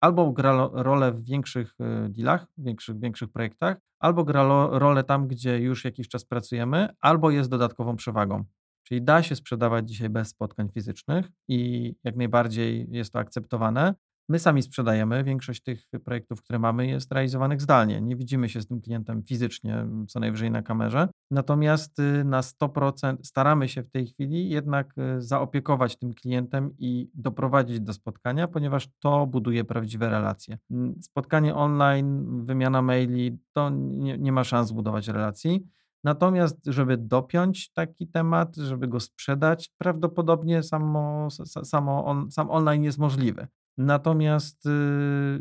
albo 0.04 0.32
gra 0.32 0.68
rolę 0.72 1.12
w 1.12 1.24
większych 1.24 1.74
y, 1.80 2.08
dealach, 2.08 2.46
większych, 2.58 3.00
większych 3.00 3.28
projektach, 3.28 3.76
albo 3.98 4.24
gra 4.24 4.42
rolę 4.70 5.04
tam, 5.04 5.28
gdzie 5.28 5.58
już 5.58 5.84
jakiś 5.84 6.08
czas 6.08 6.24
pracujemy, 6.24 6.88
albo 7.00 7.30
jest 7.30 7.50
dodatkową 7.50 7.96
przewagą. 7.96 8.44
Czyli 8.82 9.02
da 9.02 9.22
się 9.22 9.36
sprzedawać 9.36 9.88
dzisiaj 9.88 10.10
bez 10.10 10.28
spotkań 10.28 10.68
fizycznych 10.68 11.26
i 11.48 11.94
jak 12.04 12.16
najbardziej 12.16 12.86
jest 12.90 13.12
to 13.12 13.18
akceptowane. 13.18 13.94
My 14.28 14.38
sami 14.38 14.62
sprzedajemy. 14.62 15.24
Większość 15.24 15.62
tych 15.62 15.86
projektów, 16.04 16.42
które 16.42 16.58
mamy, 16.58 16.86
jest 16.86 17.12
realizowanych 17.12 17.62
zdalnie. 17.62 18.00
Nie 18.00 18.16
widzimy 18.16 18.48
się 18.48 18.60
z 18.60 18.66
tym 18.66 18.80
klientem 18.80 19.22
fizycznie, 19.22 19.86
co 20.08 20.20
najwyżej 20.20 20.50
na 20.50 20.62
kamerze. 20.62 21.08
Natomiast 21.30 21.98
y, 21.98 22.24
na 22.24 22.40
100% 22.40 23.16
staramy 23.22 23.68
się 23.68 23.82
w 23.82 23.90
tej 23.90 24.06
chwili 24.06 24.48
jednak 24.48 24.94
y, 24.98 25.22
zaopiekować 25.22 25.96
tym 25.98 26.14
klientem 26.14 26.70
i 26.78 27.10
doprowadzić 27.14 27.80
do 27.80 27.92
spotkania, 27.92 28.48
ponieważ 28.48 28.88
to 28.98 29.26
buduje 29.26 29.64
prawdziwe 29.64 30.10
relacje. 30.10 30.58
Mm, 30.70 31.02
Spotkanie 31.02 31.54
online, 31.54 32.44
wymiana 32.46 32.82
maili, 32.82 33.38
to 33.52 33.70
nie, 33.70 34.18
nie 34.18 34.32
ma 34.32 34.44
szans 34.44 34.68
zbudować 34.68 35.08
relacji. 35.08 35.66
Natomiast, 36.04 36.66
żeby 36.66 36.96
dopiąć 36.96 37.72
taki 37.72 38.08
temat, 38.08 38.56
żeby 38.56 38.88
go 38.88 39.00
sprzedać, 39.00 39.70
prawdopodobnie 39.78 40.62
samo, 40.62 41.28
sa- 41.30 41.64
samo 41.64 42.04
on, 42.04 42.30
sam 42.30 42.50
online 42.50 42.84
jest 42.84 42.98
możliwy. 42.98 43.46
Natomiast 43.78 44.66
y, 44.66 44.70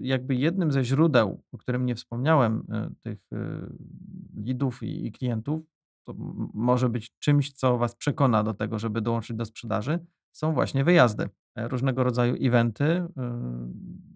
jakby 0.02 0.36
jednym 0.36 0.72
ze 0.72 0.84
źródeł, 0.84 1.44
o 1.52 1.58
którym 1.58 1.86
nie 1.86 1.96
wspomniałem, 1.96 2.64
y, 2.92 2.96
tych 3.02 3.20
y, 3.34 3.38
lidów 4.36 4.84
i, 4.84 5.08
i 5.08 5.12
klientów, 5.12 5.62
to 6.08 6.14
może 6.54 6.90
być 6.90 7.18
czymś, 7.20 7.52
co 7.52 7.78
Was 7.78 7.96
przekona 7.96 8.44
do 8.44 8.54
tego, 8.54 8.80
żeby 8.80 9.02
dołączyć 9.02 9.38
do 9.38 9.46
sprzedaży, 9.46 10.00
są 10.32 10.54
właśnie 10.54 10.84
wyjazdy. 10.84 11.30
E, 11.56 11.68
Różnego 11.68 12.04
rodzaju 12.04 12.36
eventy. 12.40 13.04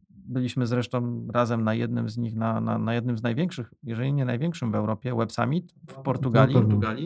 Byliśmy 0.09 0.67
zresztą 0.67 1.27
razem 1.33 1.63
na 1.63 1.73
jednym 1.73 2.09
z 2.09 2.17
nich, 2.17 2.35
na, 2.35 2.61
na, 2.61 2.77
na 2.77 2.93
jednym 2.93 3.17
z 3.17 3.23
największych, 3.23 3.73
jeżeli 3.83 4.13
nie 4.13 4.25
największym 4.25 4.71
w 4.71 4.75
Europie, 4.75 5.15
Web 5.15 5.31
Summit 5.31 5.73
w 5.89 5.93
Portugalii. 5.95 6.55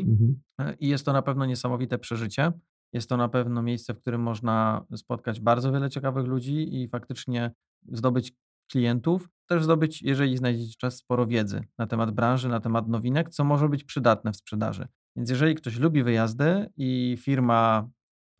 Mhm. 0.02 0.36
E, 0.60 0.74
I 0.80 0.88
jest 0.88 1.06
to 1.06 1.14
na 1.14 1.22
pewno 1.22 1.46
niesamowite 1.46 1.98
przeżycie. 1.98 2.52
Jest 2.94 3.10
to 3.10 3.18
na 3.18 3.30
pewno 3.30 3.62
miejsce, 3.62 3.94
w 3.94 4.00
którym 4.00 4.22
można 4.22 4.86
spotkać 4.96 5.40
bardzo 5.40 5.72
wiele 5.72 5.90
ciekawych 5.90 6.26
ludzi 6.26 6.82
i 6.82 6.88
faktycznie 6.88 7.52
zdobyć 7.92 8.34
klientów. 8.72 9.30
Też 9.48 9.64
zdobyć, 9.64 10.02
jeżeli 10.02 10.38
znajdziecie 10.38 10.76
czas, 10.78 10.98
sporo 10.98 11.28
wiedzy 11.28 11.64
na 11.78 11.88
temat 11.88 12.12
branży, 12.12 12.50
na 12.50 12.60
temat 12.60 12.88
nowinek, 12.88 13.30
co 13.30 13.44
może 13.44 13.70
być 13.70 13.84
przydatne 13.84 14.32
w 14.32 14.36
sprzedaży. 14.36 14.88
Więc 15.16 15.30
jeżeli 15.30 15.56
ktoś 15.56 15.80
lubi 15.80 16.04
wyjazdy 16.04 16.70
i 16.78 17.18
firma 17.20 17.90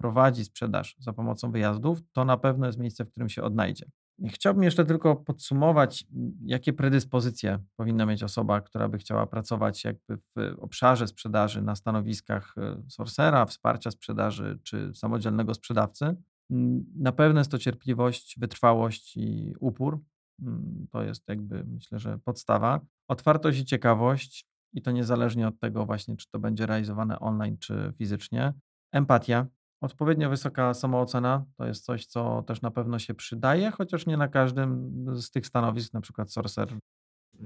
prowadzi 0.02 0.46
sprzedaż 0.46 0.96
za 1.00 1.14
pomocą 1.14 1.52
wyjazdów, 1.52 2.00
to 2.12 2.26
na 2.26 2.38
pewno 2.38 2.66
jest 2.68 2.80
miejsce, 2.80 3.06
w 3.06 3.12
którym 3.12 3.30
się 3.30 3.44
odnajdzie. 3.44 3.86
Chciałbym 4.30 4.64
jeszcze 4.64 4.86
tylko 4.86 5.16
podsumować, 5.16 6.06
jakie 6.46 6.74
predyspozycje 6.74 7.60
powinna 7.76 8.06
mieć 8.06 8.24
osoba, 8.24 8.62
która 8.62 8.90
by 8.90 8.98
chciała 8.98 9.28
pracować 9.28 9.84
jakby 9.84 10.18
w 10.18 10.56
obszarze 10.60 11.08
sprzedaży 11.08 11.62
na 11.62 11.76
stanowiskach 11.76 12.56
e, 12.58 12.82
sourcera, 12.90 13.46
wsparcia 13.46 13.92
sprzedaży 13.92 14.60
czy 14.64 14.92
samodzielnego 14.94 15.54
sprzedawcy. 15.54 16.06
Mm, 16.52 16.86
Na 16.96 17.12
pewno 17.12 17.40
jest 17.40 17.52
to 17.52 17.58
cierpliwość, 17.58 18.36
wytrwałość 18.40 19.18
i 19.18 19.54
upór. 19.60 20.00
Mm, 20.42 20.88
To 20.92 21.04
jest 21.04 21.24
jakby 21.28 21.64
myślę, 21.64 22.00
że 22.00 22.20
podstawa. 22.20 22.80
Otwartość 23.08 23.60
i 23.60 23.66
ciekawość 23.66 24.46
i 24.74 24.82
to 24.82 24.92
niezależnie 24.92 25.48
od 25.48 25.60
tego 25.60 25.86
właśnie, 25.86 26.18
czy 26.18 26.26
to 26.32 26.40
będzie 26.40 26.66
realizowane 26.66 27.20
online 27.20 27.58
czy 27.58 27.94
fizycznie. 27.98 28.54
Empatia, 28.92 29.46
Odpowiednio 29.82 30.30
wysoka 30.30 30.74
samoocena 30.74 31.46
to 31.58 31.68
jest 31.68 31.86
coś, 31.86 32.06
co 32.06 32.44
też 32.48 32.62
na 32.62 32.72
pewno 32.72 33.00
się 33.00 33.14
przydaje, 33.14 33.72
chociaż 33.72 34.06
nie 34.06 34.18
na 34.18 34.28
każdym 34.28 34.92
z 35.22 35.32
tych 35.32 35.48
stanowisk, 35.48 35.94
na 35.94 36.02
przykład 36.02 36.32
sorcerer. 36.32 36.80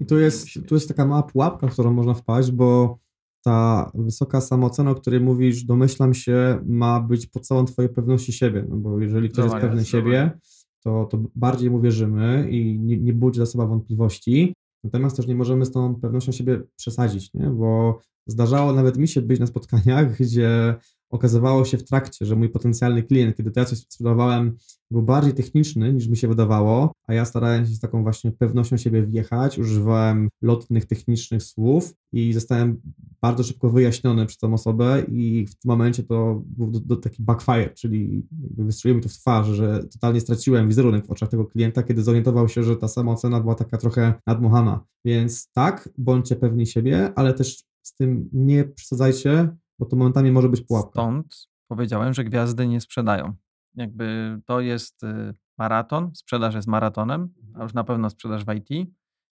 I 0.02 0.06
tu 0.06 0.20
jest, 0.20 0.48
tu 0.68 0.76
jest 0.76 0.88
taka 0.88 1.06
mała 1.06 1.24
pułapka, 1.24 1.68
w 1.68 1.74
którą 1.74 1.94
można 1.94 2.14
wpaść, 2.14 2.52
bo 2.52 3.00
ta 3.46 3.92
wysoka 3.94 4.42
samoocena, 4.42 4.92
o 4.92 4.96
której 4.96 5.22
mówisz, 5.22 5.64
domyślam 5.64 6.14
się, 6.14 6.60
ma 6.66 7.00
być 7.00 7.28
pod 7.28 7.48
całą 7.48 7.66
twojej 7.66 7.90
pewności 7.90 8.34
siebie, 8.34 8.66
no 8.70 8.78
bo 8.78 9.00
jeżeli 9.00 9.30
ktoś 9.30 9.46
jest 9.46 9.56
pewny 9.56 9.86
siebie, 9.86 10.40
to, 10.84 11.06
to 11.06 11.18
bardziej 11.36 11.70
mu 11.70 11.82
wierzymy 11.82 12.48
i 12.52 12.80
nie, 12.80 12.98
nie 12.98 13.14
budzi 13.14 13.40
za 13.40 13.46
sobą 13.46 13.68
wątpliwości, 13.68 14.54
natomiast 14.84 15.18
też 15.18 15.28
nie 15.28 15.36
możemy 15.36 15.66
z 15.66 15.72
tą 15.72 15.96
pewnością 15.96 16.32
siebie 16.32 16.62
przesadzić, 16.76 17.34
nie? 17.34 17.48
bo 17.50 18.00
Zdarzało 18.28 18.74
nawet 18.74 18.98
mi 18.98 19.08
się 19.08 19.22
być 19.22 19.40
na 19.40 19.48
spotkaniach, 19.48 20.18
gdzie 20.18 20.76
okazywało 21.10 21.66
się 21.66 21.78
w 21.78 21.84
trakcie, 21.84 22.26
że 22.26 22.36
mój 22.36 22.50
potencjalny 22.50 23.04
klient, 23.04 23.36
kiedy 23.38 23.52
to 23.52 23.60
ja 23.60 23.66
coś 23.66 23.80
sprzedawałem, 23.80 24.58
był 24.92 25.02
bardziej 25.02 25.34
techniczny 25.34 25.94
niż 25.94 26.08
mi 26.08 26.18
się 26.18 26.28
wydawało, 26.28 26.92
a 27.08 27.14
ja 27.14 27.26
starałem 27.26 27.66
się 27.66 27.74
z 27.74 27.80
taką 27.80 28.04
właśnie 28.04 28.32
pewnością 28.32 28.78
siebie 28.78 29.04
wjechać, 29.04 29.60
używałem 29.60 30.30
lotnych, 30.42 30.86
technicznych 30.86 31.44
słów 31.44 31.94
i 32.14 32.34
zostałem 32.34 32.82
bardzo 33.22 33.44
szybko 33.44 33.70
wyjaśniony 33.70 34.26
przez 34.26 34.38
tą 34.38 34.54
osobę 34.54 35.04
i 35.12 35.46
w 35.46 35.56
tym 35.56 35.70
momencie 35.70 36.04
to 36.04 36.44
był 36.46 36.72
do, 36.72 36.80
do 36.80 36.96
taki 36.96 37.24
backfire, 37.24 37.74
czyli 37.74 38.28
wystrzeliło 38.58 38.98
mi 38.98 39.04
to 39.04 39.10
w 39.10 39.14
twarz, 39.14 39.48
że 39.48 39.84
totalnie 39.94 40.22
straciłem 40.22 40.68
wizerunek 40.68 41.08
w 41.08 41.12
oczach 41.12 41.30
tego 41.30 41.46
klienta, 41.46 41.84
kiedy 41.84 42.04
zorientował 42.04 42.50
się, 42.50 42.64
że 42.64 42.76
ta 42.76 42.88
sama 42.88 43.12
ocena 43.12 43.40
była 43.40 43.56
taka 43.56 43.78
trochę 43.78 44.14
nadmuchana. 44.28 44.86
Więc 45.06 45.52
tak, 45.52 45.90
bądźcie 45.98 46.36
pewni 46.36 46.68
siebie, 46.68 47.12
ale 47.16 47.34
też 47.34 47.64
z 47.86 47.94
tym 47.94 48.30
nie 48.34 48.64
przesadzajcie, 48.64 49.56
bo 49.80 49.86
to 49.86 49.96
momentami 49.96 50.32
może 50.32 50.50
być 50.50 50.62
pułapka. 50.62 50.92
Stąd 50.92 51.48
powiedziałem, 51.68 52.14
że 52.14 52.24
gwiazdy 52.24 52.68
nie 52.68 52.82
sprzedają. 52.82 53.34
Jakby 53.76 54.38
to 54.46 54.60
jest 54.62 55.04
y, 55.04 55.34
maraton, 55.58 56.12
sprzedaż 56.16 56.56
jest 56.56 56.68
maratonem, 56.68 57.34
a 57.54 57.64
już 57.64 57.74
na 57.74 57.84
pewno 57.84 58.10
sprzedaż 58.10 58.46
w 58.46 58.54
IT. 58.54 58.90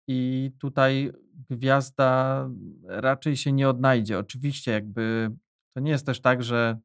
I 0.08 0.52
tutaj 0.58 1.12
gwiazda 1.50 2.48
raczej 2.84 3.36
się 3.36 3.52
nie 3.52 3.68
odnajdzie. 3.68 4.18
Oczywiście, 4.18 4.70
jakby 4.70 5.30
to 5.74 5.80
nie 5.80 5.90
jest 5.90 6.06
też 6.06 6.20
tak, 6.20 6.42
że 6.42 6.78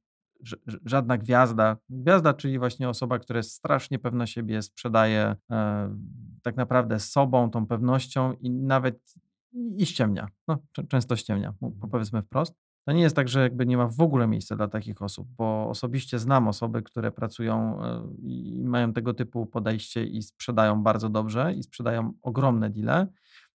żadna 0.86 1.18
gwiazda, 1.18 1.78
gwiazda, 1.90 2.34
czyli 2.34 2.60
właśnie 2.60 2.90
osoba, 2.90 3.20
która 3.20 3.38
jest 3.38 3.52
strasznie 3.52 4.00
pewna 4.00 4.28
siebie, 4.28 4.62
sprzedaje 4.62 5.36
e, 5.52 5.96
tak 6.42 6.56
naprawdę 6.58 7.00
sobą, 7.00 7.52
tą 7.52 7.68
pewnością 7.68 8.34
i 8.34 8.50
nawet 8.50 9.16
i 9.54 9.86
ściemnia. 9.86 10.28
No, 10.48 10.58
często 10.90 11.16
ściemnia, 11.16 11.54
powiedzmy 11.92 12.22
wprost. 12.22 12.56
To 12.88 12.92
nie 12.92 13.02
jest 13.02 13.16
tak, 13.16 13.30
że 13.30 13.42
jakby 13.42 13.66
nie 13.66 13.78
ma 13.78 13.88
w 13.88 14.02
ogóle 14.02 14.28
miejsca 14.28 14.56
dla 14.56 14.68
takich 14.68 15.02
osób, 15.02 15.28
bo 15.38 15.70
osobiście 15.70 16.20
znam 16.20 16.48
osoby, 16.48 16.82
które 16.82 17.12
pracują 17.12 17.84
e, 17.84 18.04
i 18.22 18.64
mają 18.66 18.94
tego 18.94 19.14
typu 19.14 19.46
podejście 19.46 20.06
i 20.06 20.22
sprzedają 20.22 20.84
bardzo 20.84 21.10
dobrze 21.10 21.54
i 21.54 21.64
sprzedają 21.64 22.14
ogromne 22.22 22.70
deale. 22.70 23.08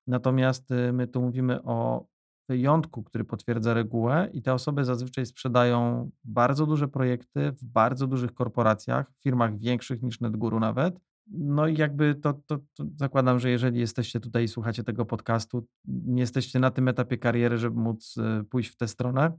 Natomiast 0.07 0.71
y, 0.71 0.93
my 0.93 1.07
tu 1.07 1.23
mówimy 1.23 1.63
o 1.63 2.07
wyjątku, 2.49 3.03
który 3.03 3.25
potwierdza 3.25 3.75
regułę, 3.75 4.29
i 4.33 4.43
te 4.43 4.55
osoby 4.55 4.85
zazwyczaj 4.85 5.27
sprzedają 5.27 6.11
bardzo 6.25 6.67
duże 6.67 6.89
projekty 6.89 7.53
w 7.53 7.65
bardzo 7.65 8.07
dużych 8.07 8.35
korporacjach, 8.35 9.13
firmach 9.23 9.59
większych 9.59 10.03
niż 10.03 10.21
NetGuru 10.21 10.61
nawet. 10.61 11.01
No 11.27 11.67
i 11.67 11.77
jakby 11.77 12.15
to, 12.15 12.33
to, 12.33 12.59
to, 12.75 12.85
zakładam, 12.97 13.39
że 13.41 13.51
jeżeli 13.51 13.81
jesteście 13.81 14.21
tutaj 14.21 14.45
i 14.45 14.49
słuchacie 14.49 14.85
tego 14.85 15.05
podcastu, 15.05 15.67
nie 15.85 16.21
jesteście 16.21 16.59
na 16.59 16.71
tym 16.71 16.89
etapie 16.89 17.19
kariery, 17.19 17.59
żeby 17.59 17.81
móc 17.81 18.17
y, 18.17 18.45
pójść 18.45 18.71
w 18.71 18.77
tę 18.77 18.89
stronę. 18.89 19.39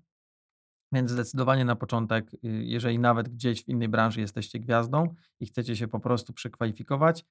Więc 0.91 1.11
zdecydowanie 1.11 1.65
na 1.65 1.75
początek, 1.75 2.33
y, 2.33 2.37
jeżeli 2.43 2.99
nawet 2.99 3.29
gdzieś 3.29 3.63
w 3.63 3.67
innej 3.67 3.89
branży 3.89 4.21
jesteście 4.21 4.59
gwiazdą 4.59 5.15
i 5.39 5.45
chcecie 5.45 5.75
się 5.75 5.87
po 5.87 5.99
prostu 5.99 6.33
przekwalifikować, 6.33 7.25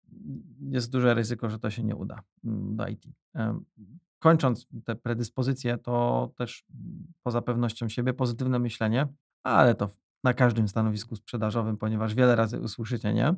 jest 0.61 0.91
duże 0.91 1.15
ryzyko, 1.15 1.51
że 1.51 1.59
to 1.59 1.71
się 1.71 1.85
nie 1.85 1.97
uda 1.97 2.23
mm, 2.45 2.77
do 2.77 2.89
IT. 2.89 3.05
Kończąc 4.19 4.67
te 4.85 4.95
predyspozycje, 4.95 5.79
to 5.79 6.31
też 6.37 6.65
mm, 6.75 7.13
poza 7.23 7.43
pewnością 7.43 7.89
siebie 7.89 8.15
pozytywne 8.15 8.59
myślenie, 8.59 9.07
ale 9.43 9.75
to 9.75 9.91
na 10.25 10.35
każdym 10.35 10.69
stanowisku 10.69 11.17
sprzedażowym, 11.17 11.77
ponieważ 11.77 12.15
wiele 12.15 12.37
razy 12.37 12.61
usłyszycie 12.61 13.15
nie. 13.15 13.35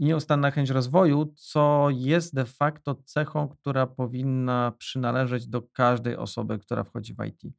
I 0.00 0.04
nieustanna 0.04 0.50
chęć 0.50 0.70
rozwoju, 0.70 1.32
co 1.36 1.88
jest 1.90 2.34
de 2.34 2.44
facto 2.44 2.94
cechą, 2.94 3.48
która 3.48 3.86
powinna 3.86 4.72
przynależeć 4.78 5.48
do 5.48 5.62
każdej 5.62 6.16
osoby, 6.16 6.58
która 6.58 6.84
wchodzi 6.84 7.14
w 7.14 7.24
IT. 7.24 7.54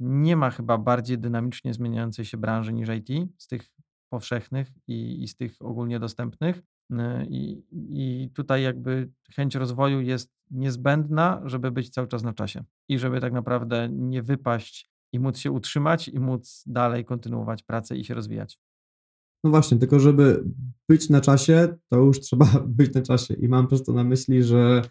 Nie 0.00 0.36
ma 0.36 0.50
chyba 0.50 0.78
bardziej 0.78 1.18
dynamicznie 1.18 1.74
zmieniającej 1.74 2.24
się 2.24 2.36
branży 2.36 2.72
niż 2.72 2.88
IT, 2.88 3.30
z 3.38 3.46
tych 3.46 3.62
powszechnych 4.08 4.72
i, 4.86 5.22
i 5.22 5.28
z 5.28 5.36
tych 5.36 5.56
ogólnie 5.60 6.00
dostępnych. 6.00 6.62
Y, 6.92 6.94
I, 7.28 7.64
I 7.72 8.30
tutaj 8.34 8.62
jakby 8.62 9.10
chęć 9.34 9.54
rozwoju 9.54 10.00
jest 10.00 10.34
niezbędna, 10.50 11.42
żeby 11.44 11.70
być 11.70 11.90
cały 11.90 12.08
czas 12.08 12.22
na 12.22 12.32
czasie 12.32 12.64
i 12.88 12.98
żeby 12.98 13.20
tak 13.20 13.32
naprawdę 13.32 13.88
nie 13.92 14.22
wypaść 14.22 14.90
i 15.12 15.20
móc 15.20 15.38
się 15.38 15.50
utrzymać 15.50 16.08
i 16.08 16.20
móc 16.20 16.62
dalej 16.66 17.04
kontynuować 17.04 17.62
pracę 17.62 17.96
i 17.96 18.04
się 18.04 18.14
rozwijać. 18.14 18.58
No 19.46 19.50
właśnie, 19.50 19.78
tylko 19.78 20.00
żeby 20.00 20.44
być 20.88 21.10
na 21.10 21.20
czasie, 21.20 21.74
to 21.88 21.96
już 21.96 22.20
trzeba 22.20 22.46
być 22.78 22.94
na 22.94 23.02
czasie. 23.02 23.34
I 23.34 23.48
mam 23.48 23.66
przez 23.66 23.84
to 23.84 23.92
na 23.92 24.04
myśli, 24.04 24.42
że, 24.42 24.82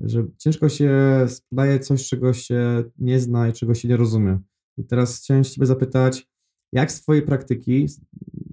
że 0.00 0.26
ciężko 0.38 0.68
się 0.68 0.92
sprzedaje 1.28 1.80
coś, 1.80 2.08
czego 2.08 2.32
się 2.32 2.84
nie 2.98 3.20
zna 3.20 3.48
i 3.48 3.52
czego 3.52 3.74
się 3.74 3.88
nie 3.88 3.96
rozumie. 3.96 4.38
I 4.76 4.84
teraz 4.84 5.18
chciałem 5.18 5.44
Ciebie 5.44 5.66
zapytać, 5.66 6.28
jak 6.72 6.92
z 6.92 7.02
Twojej 7.02 7.22
praktyki, 7.22 7.86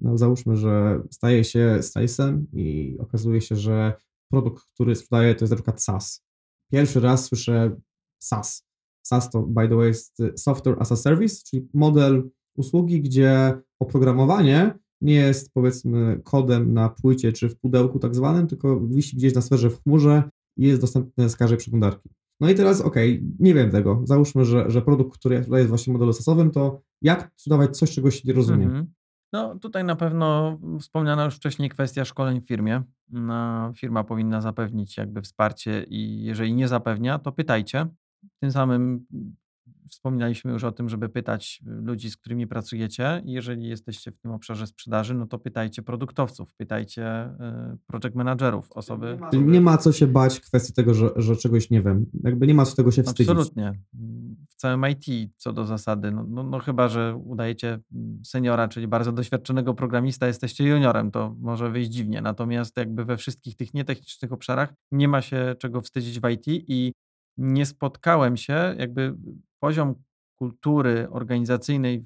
no 0.02 0.18
załóżmy, 0.18 0.58
że 0.58 1.02
staje 1.12 1.44
się 1.44 1.84
salesem 1.84 2.48
i 2.54 2.98
okazuje 3.00 3.42
się, 3.42 3.56
że 3.56 3.94
produkt, 4.32 4.64
który 4.74 4.96
sprzedaje, 4.96 5.36
to 5.36 5.46
jest 5.46 5.52
na 5.52 5.56
przykład 5.56 5.84
SaaS. 5.84 6.24
Pierwszy 6.72 7.00
raz 7.00 7.26
słyszę 7.26 7.76
SaaS. 8.20 8.68
SaaS 9.04 9.30
to, 9.30 9.42
by 9.42 9.70
the 9.70 9.76
way, 9.76 9.88
jest 9.88 10.18
Software 10.36 10.78
as 10.80 10.92
a 10.92 10.96
Service, 10.96 11.36
czyli 11.50 11.70
model 11.74 12.30
usługi, 12.56 13.02
gdzie 13.02 13.62
oprogramowanie 13.80 14.81
nie 15.02 15.14
jest, 15.14 15.54
powiedzmy, 15.54 16.22
kodem 16.24 16.74
na 16.74 16.90
płycie 16.90 17.32
czy 17.32 17.50
w 17.50 17.60
pudełku 17.60 18.00
tak 18.00 18.16
zwanym, 18.16 18.48
tylko 18.48 18.80
wisi 18.80 19.18
gdzieś 19.18 19.36
na 19.36 19.42
sferze 19.42 19.70
w 19.70 19.84
chmurze 19.84 20.24
i 20.58 20.68
jest 20.68 20.82
dostępny 20.82 21.30
z 21.30 21.36
każdej 21.36 21.58
przeglądarki. 21.58 22.10
No 22.40 22.50
i 22.50 22.56
teraz, 22.56 22.82
okej, 22.82 23.16
okay, 23.16 23.28
nie 23.40 23.54
wiem 23.54 23.72
tego. 23.72 24.02
Załóżmy, 24.04 24.46
że, 24.46 24.72
że 24.72 24.82
produkt, 24.82 25.18
który 25.18 25.44
tutaj 25.44 25.60
jest 25.60 25.70
właśnie 25.70 25.94
modelu 25.94 26.14
sasowym, 26.14 26.52
to 26.52 26.82
jak 27.02 27.32
sprzedawać 27.36 27.78
coś, 27.78 27.92
czego 27.92 28.12
się 28.12 28.22
nie 28.26 28.34
rozumie? 28.34 28.66
Mhm. 28.66 28.94
No 29.34 29.60
tutaj 29.60 29.84
na 29.84 29.96
pewno 29.96 30.60
wspomniana 30.80 31.26
już 31.26 31.36
wcześniej 31.36 31.70
kwestia 31.70 32.06
szkoleń 32.06 32.42
w 32.42 32.48
firmie. 32.48 32.84
No, 33.10 33.72
firma 33.76 34.04
powinna 34.04 34.42
zapewnić 34.42 34.98
jakby 34.98 35.22
wsparcie 35.22 35.86
i 35.90 36.24
jeżeli 36.24 36.54
nie 36.54 36.68
zapewnia, 36.68 37.20
to 37.20 37.32
pytajcie. 37.32 37.88
Tym 38.40 38.52
samym 38.52 39.06
Wspominaliśmy 39.90 40.52
już 40.52 40.64
o 40.64 40.72
tym, 40.72 40.90
żeby 40.90 41.10
pytać 41.10 41.62
y, 41.68 41.72
ludzi, 41.72 42.10
z 42.10 42.18
którymi 42.18 42.48
pracujecie. 42.48 43.22
Jeżeli 43.26 43.68
jesteście 43.68 44.12
w 44.12 44.18
tym 44.18 44.32
obszarze 44.32 44.68
sprzedaży, 44.68 45.14
no 45.14 45.28
to 45.28 45.40
pytajcie 45.40 45.82
produktowców, 45.82 46.54
pytajcie 46.54 47.26
y, 47.26 47.78
project 47.88 48.16
managerów, 48.16 48.72
osoby. 48.72 49.20
Nie 49.34 49.62
ma 49.62 49.78
co 49.78 49.92
się 49.92 50.08
bać 50.08 50.40
w 50.40 50.42
kwestii 50.42 50.74
tego, 50.74 50.94
że, 50.94 51.10
że 51.16 51.36
czegoś 51.36 51.70
nie 51.70 51.82
wiem. 51.82 52.06
Jakby 52.24 52.48
nie 52.48 52.54
ma 52.54 52.66
co 52.66 52.76
tego 52.76 52.92
się 52.92 53.04
wstydzić. 53.04 53.30
Absolutnie. 53.30 53.74
W 54.50 54.56
całym 54.56 54.86
IT 54.90 55.34
co 55.38 55.54
do 55.54 55.66
zasady. 55.66 56.12
No, 56.12 56.26
no, 56.30 56.44
no 56.44 56.60
chyba, 56.60 56.88
że 56.88 57.16
udajecie 57.16 57.80
mm, 57.94 58.26
seniora, 58.26 58.68
czyli 58.68 58.88
bardzo 58.88 59.12
doświadczonego 59.12 59.74
programista, 59.74 60.28
jesteście 60.28 60.68
juniorem, 60.68 61.12
to 61.12 61.36
może 61.40 61.70
wyjść 61.72 61.92
dziwnie. 61.92 62.22
Natomiast 62.22 62.78
jakby 62.78 63.06
we 63.06 63.18
wszystkich 63.18 63.56
tych 63.56 63.74
nietechnicznych 63.74 64.32
obszarach 64.34 64.74
nie 64.92 65.08
ma 65.08 65.22
się 65.22 65.56
czego 65.60 65.82
wstydzić 65.82 66.20
w 66.20 66.30
IT 66.30 66.48
i 66.48 66.94
nie 67.38 67.66
spotkałem 67.66 68.38
się, 68.38 68.76
jakby 68.78 69.16
poziom 69.62 69.96
kultury 70.36 71.08
organizacyjnej 71.10 72.06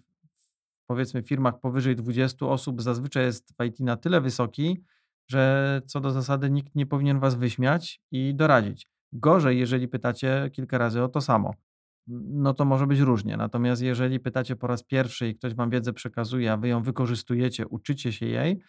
powiedzmy 0.88 1.24
firmach 1.24 1.60
powyżej 1.60 1.96
20 1.96 2.46
osób 2.46 2.82
zazwyczaj 2.82 3.26
jest 3.26 3.54
w 3.60 3.64
IT 3.66 3.80
na 3.80 3.98
tyle 3.98 4.22
wysoki, 4.22 4.84
że 5.30 5.82
co 5.86 6.00
do 6.00 6.12
zasady 6.12 6.50
nikt 6.50 6.76
nie 6.76 6.86
powinien 6.86 7.20
was 7.20 7.36
wyśmiać 7.36 8.02
i 8.12 8.36
doradzić. 8.36 8.88
Gorzej, 9.14 9.60
jeżeli 9.60 9.88
pytacie 9.88 10.50
kilka 10.54 10.78
razy 10.78 11.04
o 11.04 11.08
to 11.08 11.22
samo. 11.22 11.54
No 12.28 12.54
to 12.54 12.66
może 12.66 12.88
być 12.88 13.00
różnie. 13.00 13.38
Natomiast 13.38 13.82
jeżeli 13.82 14.20
pytacie 14.20 14.56
po 14.56 14.68
raz 14.68 14.84
pierwszy 14.84 15.28
i 15.28 15.36
ktoś 15.36 15.54
wam 15.54 15.70
wiedzę 15.70 15.94
przekazuje, 15.94 16.52
a 16.52 16.58
wy 16.58 16.68
ją 16.68 16.84
wykorzystujecie, 16.84 17.68
uczycie 17.68 18.12
się 18.12 18.26
jej, 18.26 18.60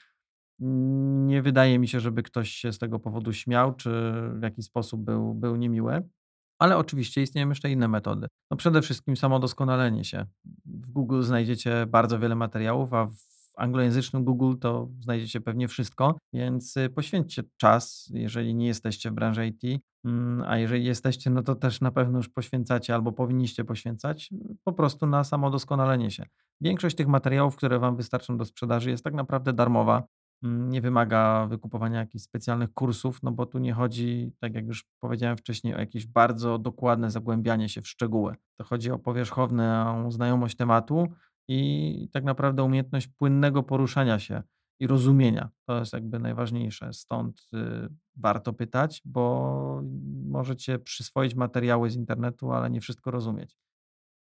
nie 1.27 1.43
wydaje 1.43 1.79
mi 1.79 1.89
się, 1.89 2.01
żeby 2.01 2.23
ktoś 2.23 2.51
się 2.51 2.73
z 2.73 2.79
tego 2.79 2.99
powodu 2.99 3.33
śmiał, 3.33 3.75
czy 3.75 4.13
w 4.35 4.43
jakiś 4.43 4.65
sposób 4.65 5.01
był, 5.05 5.35
był 5.35 5.57
niemiły. 5.57 6.09
Ale 6.59 6.77
oczywiście 6.77 7.23
istnieją 7.23 7.49
jeszcze 7.49 7.71
inne 7.71 7.89
metody. 7.89 8.27
No 8.51 8.57
przede 8.57 8.83
wszystkim 8.83 9.17
samo 9.17 9.39
doskonalenie 9.39 10.05
się. 10.05 10.27
W 10.65 10.91
Google 10.93 11.23
znajdziecie 11.23 11.87
bardzo 11.87 12.19
wiele 12.19 12.35
materiałów, 12.35 12.95
a 12.95 13.07
w 13.07 13.17
anglojęzycznym 13.57 14.25
Google 14.25 14.55
to 14.61 14.89
znajdziecie 15.01 15.41
pewnie 15.41 15.69
wszystko, 15.69 16.19
więc 16.33 16.77
y, 16.77 16.91
poświęćcie 16.91 17.43
czas, 17.57 18.11
jeżeli 18.15 18.55
nie 18.55 18.67
jesteście 18.67 19.11
w 19.11 19.15
branży 19.15 19.47
IT, 19.47 19.83
mm, 20.05 20.45
a 20.49 20.59
jeżeli 20.59 20.85
jesteście, 20.85 21.31
no 21.31 21.43
to 21.43 21.55
też 21.55 21.81
na 21.81 21.91
pewno 21.91 22.19
już 22.19 22.29
poświęcacie 22.29 22.95
albo 22.95 23.13
powinniście 23.13 23.65
poświęcać 23.65 24.31
po 24.65 24.73
prostu 24.73 25.07
na 25.07 25.25
samo 25.25 25.51
doskonalenie 25.51 26.11
się. 26.11 26.25
Większość 26.61 26.97
tych 26.97 27.09
materiałów, 27.09 27.57
które 27.57 27.79
Wam 27.79 27.97
wystarczą 27.97 28.37
do 28.37 28.45
sprzedaży, 28.45 28.91
jest 28.91 29.05
tak 29.05 29.15
naprawdę 29.15 29.53
darmowa. 29.53 30.03
Mm, 30.43 30.71
nie 30.71 30.81
wymaga 30.81 31.47
wykupowania 31.47 32.01
jakichś 32.01 32.25
specjalnych 32.25 32.75
kursów, 32.75 33.23
no 33.23 33.33
bo 33.33 33.47
tu 33.47 33.59
nie 33.59 33.73
chodzi, 33.73 34.33
tak 34.41 34.55
jak 34.55 34.67
już 34.67 34.85
powiedziałem 35.01 35.37
wcześniej, 35.37 35.75
o 35.75 35.79
jakieś 35.79 36.07
bardzo 36.07 36.59
dokładne 36.59 37.11
zagłębianie 37.11 37.69
się 37.69 37.83
w 37.83 37.89
szczegóły. 37.89 38.35
To 38.57 38.65
chodzi 38.65 38.91
o 38.91 38.99
powierzchowną 38.99 40.11
znajomość 40.11 40.57
tematu 40.57 41.07
i 41.49 42.09
tak 42.13 42.25
naprawdę 42.25 42.63
umiejętność 42.63 43.09
płynnego 43.09 43.63
poruszania 43.63 44.19
się 44.19 44.43
i 44.81 44.87
rozumienia. 44.87 45.51
To 45.69 45.79
jest 45.79 45.93
jakby 45.93 46.19
najważniejsze. 46.19 46.93
Stąd 46.93 47.41
y, 47.55 47.89
warto 48.17 48.53
pytać, 48.53 49.03
bo 49.05 49.83
możecie 50.27 50.79
przyswoić 50.79 51.35
materiały 51.35 51.91
z 51.91 51.97
internetu, 51.97 52.53
ale 52.53 52.71
nie 52.71 52.81
wszystko 52.81 53.11
rozumieć. 53.11 53.59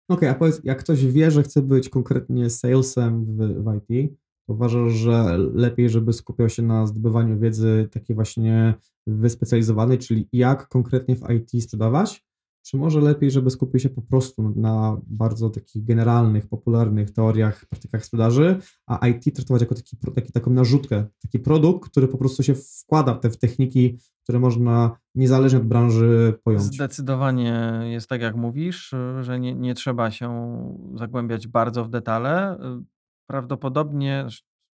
Okej, 0.10 0.30
a 0.30 0.36
powiedz, 0.36 0.62
jak 0.64 0.80
ktoś 0.80 1.06
wie, 1.06 1.32
że 1.32 1.44
chce 1.44 1.62
być 1.62 1.90
konkretnie 1.90 2.50
salesem 2.50 3.26
w, 3.26 3.38
w 3.38 3.82
IT, 3.90 4.14
uważasz, 4.48 4.92
że 4.92 5.38
lepiej, 5.54 5.90
żeby 5.90 6.14
skupiał 6.14 6.50
się 6.50 6.62
na 6.62 6.86
zdobywaniu 6.88 7.40
wiedzy 7.40 7.90
takiej 7.92 8.16
właśnie 8.16 8.74
wyspecjalizowanej, 9.08 9.98
czyli 9.98 10.28
jak 10.34 10.68
konkretnie 10.68 11.16
w 11.16 11.30
IT 11.30 11.64
sprzedawać? 11.64 12.26
Czy 12.66 12.78
może 12.78 13.02
lepiej, 13.02 13.32
żeby 13.32 13.50
skupił 13.50 13.80
się 13.80 13.90
po 13.90 14.02
prostu 14.02 14.54
na 14.56 14.98
bardzo 15.08 15.50
takich 15.50 15.84
generalnych, 15.86 16.48
popularnych 16.48 17.12
teoriach, 17.12 17.66
praktykach 17.66 18.06
sprzedaży, 18.06 18.60
a 18.88 19.08
IT 19.08 19.36
traktować 19.36 19.62
jako 19.62 19.76
taki, 19.76 19.98
taki, 20.16 20.32
taką 20.32 20.52
narzutkę, 20.52 21.06
taki 21.22 21.40
produkt, 21.40 21.90
który 21.90 22.08
po 22.08 22.18
prostu 22.18 22.44
się 22.44 22.54
wkłada 22.56 23.14
w 23.14 23.20
te 23.20 23.30
w 23.30 23.38
techniki, 23.38 23.98
które 24.24 24.40
można 24.40 24.98
niezależnie 25.16 25.60
od 25.60 25.66
branży 25.66 26.34
pojąć? 26.44 26.64
Zdecydowanie 26.64 27.82
jest 27.84 28.10
tak, 28.10 28.22
jak 28.22 28.36
mówisz, 28.36 28.96
że 29.22 29.40
nie, 29.40 29.56
nie 29.56 29.74
trzeba 29.74 30.12
się 30.12 30.58
zagłębiać 30.96 31.48
bardzo 31.48 31.86
w 31.86 31.90
detale. 31.90 32.58
Prawdopodobnie 33.32 34.28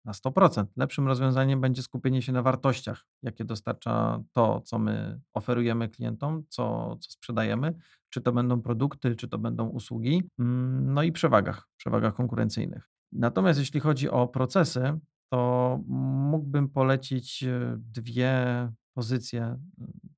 na 0.05 0.11
100%. 0.11 0.65
Lepszym 0.77 1.07
rozwiązaniem 1.07 1.61
będzie 1.61 1.83
skupienie 1.83 2.21
się 2.21 2.31
na 2.31 2.41
wartościach, 2.41 3.05
jakie 3.23 3.45
dostarcza 3.45 4.23
to, 4.31 4.61
co 4.61 4.79
my 4.79 5.21
oferujemy 5.33 5.89
klientom, 5.89 6.43
co, 6.49 6.97
co 7.01 7.11
sprzedajemy, 7.11 7.73
czy 8.09 8.21
to 8.21 8.31
będą 8.31 8.61
produkty, 8.61 9.15
czy 9.15 9.27
to 9.27 9.37
będą 9.37 9.67
usługi, 9.67 10.29
mm, 10.39 10.93
no 10.93 11.03
i 11.03 11.11
przewagach, 11.11 11.67
przewagach 11.77 12.13
konkurencyjnych. 12.13 12.89
Natomiast 13.11 13.59
jeśli 13.59 13.79
chodzi 13.79 14.09
o 14.09 14.27
procesy, 14.27 14.99
to 15.31 15.79
mógłbym 15.87 16.69
polecić 16.69 17.43
e, 17.43 17.75
dwie 17.77 18.69
pozycje, 18.93 19.59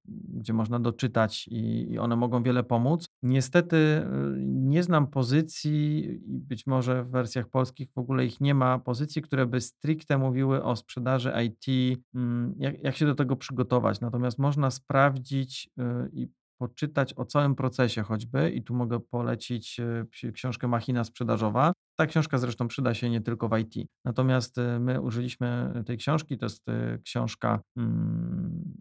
gdzie 0.07 0.53
można 0.53 0.79
doczytać 0.79 1.47
i, 1.47 1.91
i 1.91 1.99
one 1.99 2.15
mogą 2.15 2.43
wiele 2.43 2.63
pomóc. 2.63 3.09
Niestety 3.23 3.75
y, 3.75 4.05
nie 4.45 4.83
znam 4.83 5.07
pozycji 5.07 6.09
być 6.27 6.67
może 6.67 7.03
w 7.03 7.09
wersjach 7.09 7.49
polskich 7.49 7.89
w 7.95 7.97
ogóle 7.97 8.25
ich 8.25 8.41
nie 8.41 8.55
ma, 8.55 8.79
pozycji, 8.79 9.21
które 9.21 9.45
by 9.45 9.61
stricte 9.61 10.17
mówiły 10.17 10.63
o 10.63 10.75
sprzedaży 10.75 11.33
IT, 11.45 11.99
mm, 12.15 12.55
jak, 12.57 12.83
jak 12.83 12.95
się 12.95 13.05
do 13.05 13.15
tego 13.15 13.35
przygotować. 13.35 14.01
Natomiast 14.01 14.39
można 14.39 14.71
sprawdzić 14.71 15.69
y, 15.79 16.09
i 16.13 16.27
poczytać 16.57 17.13
o 17.17 17.25
całym 17.25 17.55
procesie 17.55 18.03
choćby 18.03 18.51
i 18.51 18.63
tu 18.63 18.75
mogę 18.75 18.99
polecić 18.99 19.79
y, 20.23 20.31
książkę 20.31 20.67
Machina 20.67 21.03
Sprzedażowa. 21.03 21.73
Ta 21.99 22.05
książka 22.05 22.37
zresztą 22.37 22.67
przyda 22.67 22.93
się 22.93 23.09
nie 23.09 23.21
tylko 23.21 23.49
w 23.49 23.57
IT. 23.57 23.89
Natomiast 24.05 24.55
my 24.79 25.01
użyliśmy 25.01 25.73
tej 25.85 25.97
książki, 25.97 26.37
to 26.37 26.45
jest 26.45 26.65
książka 27.03 27.59
mm, 27.77 28.75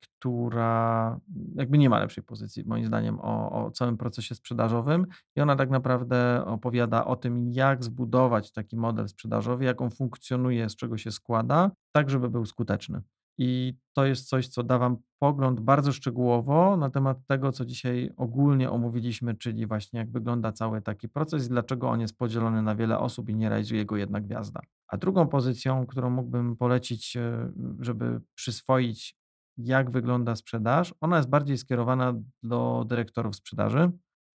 która 0.00 1.20
jakby 1.54 1.78
nie 1.78 1.90
ma 1.90 1.98
lepszej 1.98 2.24
pozycji, 2.24 2.64
moim 2.66 2.86
zdaniem, 2.86 3.18
o, 3.20 3.64
o 3.64 3.70
całym 3.70 3.96
procesie 3.96 4.34
sprzedażowym. 4.34 5.06
I 5.36 5.40
ona 5.40 5.56
tak 5.56 5.70
naprawdę 5.70 6.44
opowiada 6.46 7.04
o 7.04 7.16
tym, 7.16 7.52
jak 7.52 7.84
zbudować 7.84 8.52
taki 8.52 8.76
model 8.76 9.08
sprzedażowy, 9.08 9.64
jak 9.64 9.80
on 9.80 9.90
funkcjonuje, 9.90 10.68
z 10.68 10.76
czego 10.76 10.98
się 10.98 11.10
składa, 11.10 11.70
tak 11.92 12.10
żeby 12.10 12.30
był 12.30 12.46
skuteczny. 12.46 13.02
I 13.38 13.74
to 13.92 14.06
jest 14.06 14.28
coś, 14.28 14.48
co 14.48 14.62
da 14.62 14.78
Wam 14.78 14.96
pogląd 15.18 15.60
bardzo 15.60 15.92
szczegółowo 15.92 16.76
na 16.76 16.90
temat 16.90 17.18
tego, 17.26 17.52
co 17.52 17.64
dzisiaj 17.64 18.10
ogólnie 18.16 18.70
omówiliśmy, 18.70 19.34
czyli 19.34 19.66
właśnie 19.66 20.00
jak 20.00 20.10
wygląda 20.10 20.52
cały 20.52 20.82
taki 20.82 21.08
proces 21.08 21.46
i 21.46 21.48
dlaczego 21.48 21.88
on 21.88 22.00
jest 22.00 22.18
podzielony 22.18 22.62
na 22.62 22.74
wiele 22.74 22.98
osób 22.98 23.28
i 23.28 23.34
nie 23.34 23.48
realizuje 23.48 23.84
go 23.84 23.96
jedna 23.96 24.20
gwiazda. 24.20 24.60
A 24.88 24.96
drugą 24.96 25.28
pozycją, 25.28 25.86
którą 25.86 26.10
mógłbym 26.10 26.56
polecić, 26.56 27.16
e, 27.16 27.52
żeby 27.80 28.20
przyswoić 28.34 29.16
jak 29.58 29.90
wygląda 29.90 30.36
sprzedaż. 30.36 30.94
Ona 31.00 31.16
jest 31.16 31.28
bardziej 31.28 31.58
skierowana 31.58 32.14
do 32.42 32.84
dyrektorów 32.88 33.36
sprzedaży, 33.36 33.90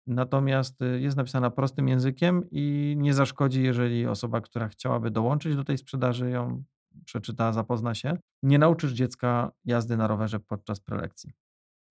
natomiast 0.06 0.82
y, 0.82 1.00
jest 1.00 1.16
napisana 1.16 1.50
prostym 1.50 1.88
językiem 1.88 2.44
i 2.50 2.94
nie 2.98 3.14
zaszkodzi, 3.14 3.62
jeżeli 3.62 4.06
osoba, 4.06 4.40
która 4.40 4.68
chciałaby 4.68 5.10
dołączyć 5.10 5.56
do 5.56 5.64
tej 5.64 5.78
sprzedaży, 5.78 6.30
ją 6.30 6.64
przeczyta, 7.04 7.52
zapozna 7.52 7.94
się. 7.94 8.16
Nie 8.42 8.58
nauczysz 8.58 8.92
dziecka 8.92 9.52
jazdy 9.64 9.96
na 9.96 10.06
rowerze 10.06 10.40
podczas 10.40 10.80
prelekcji. 10.80 11.32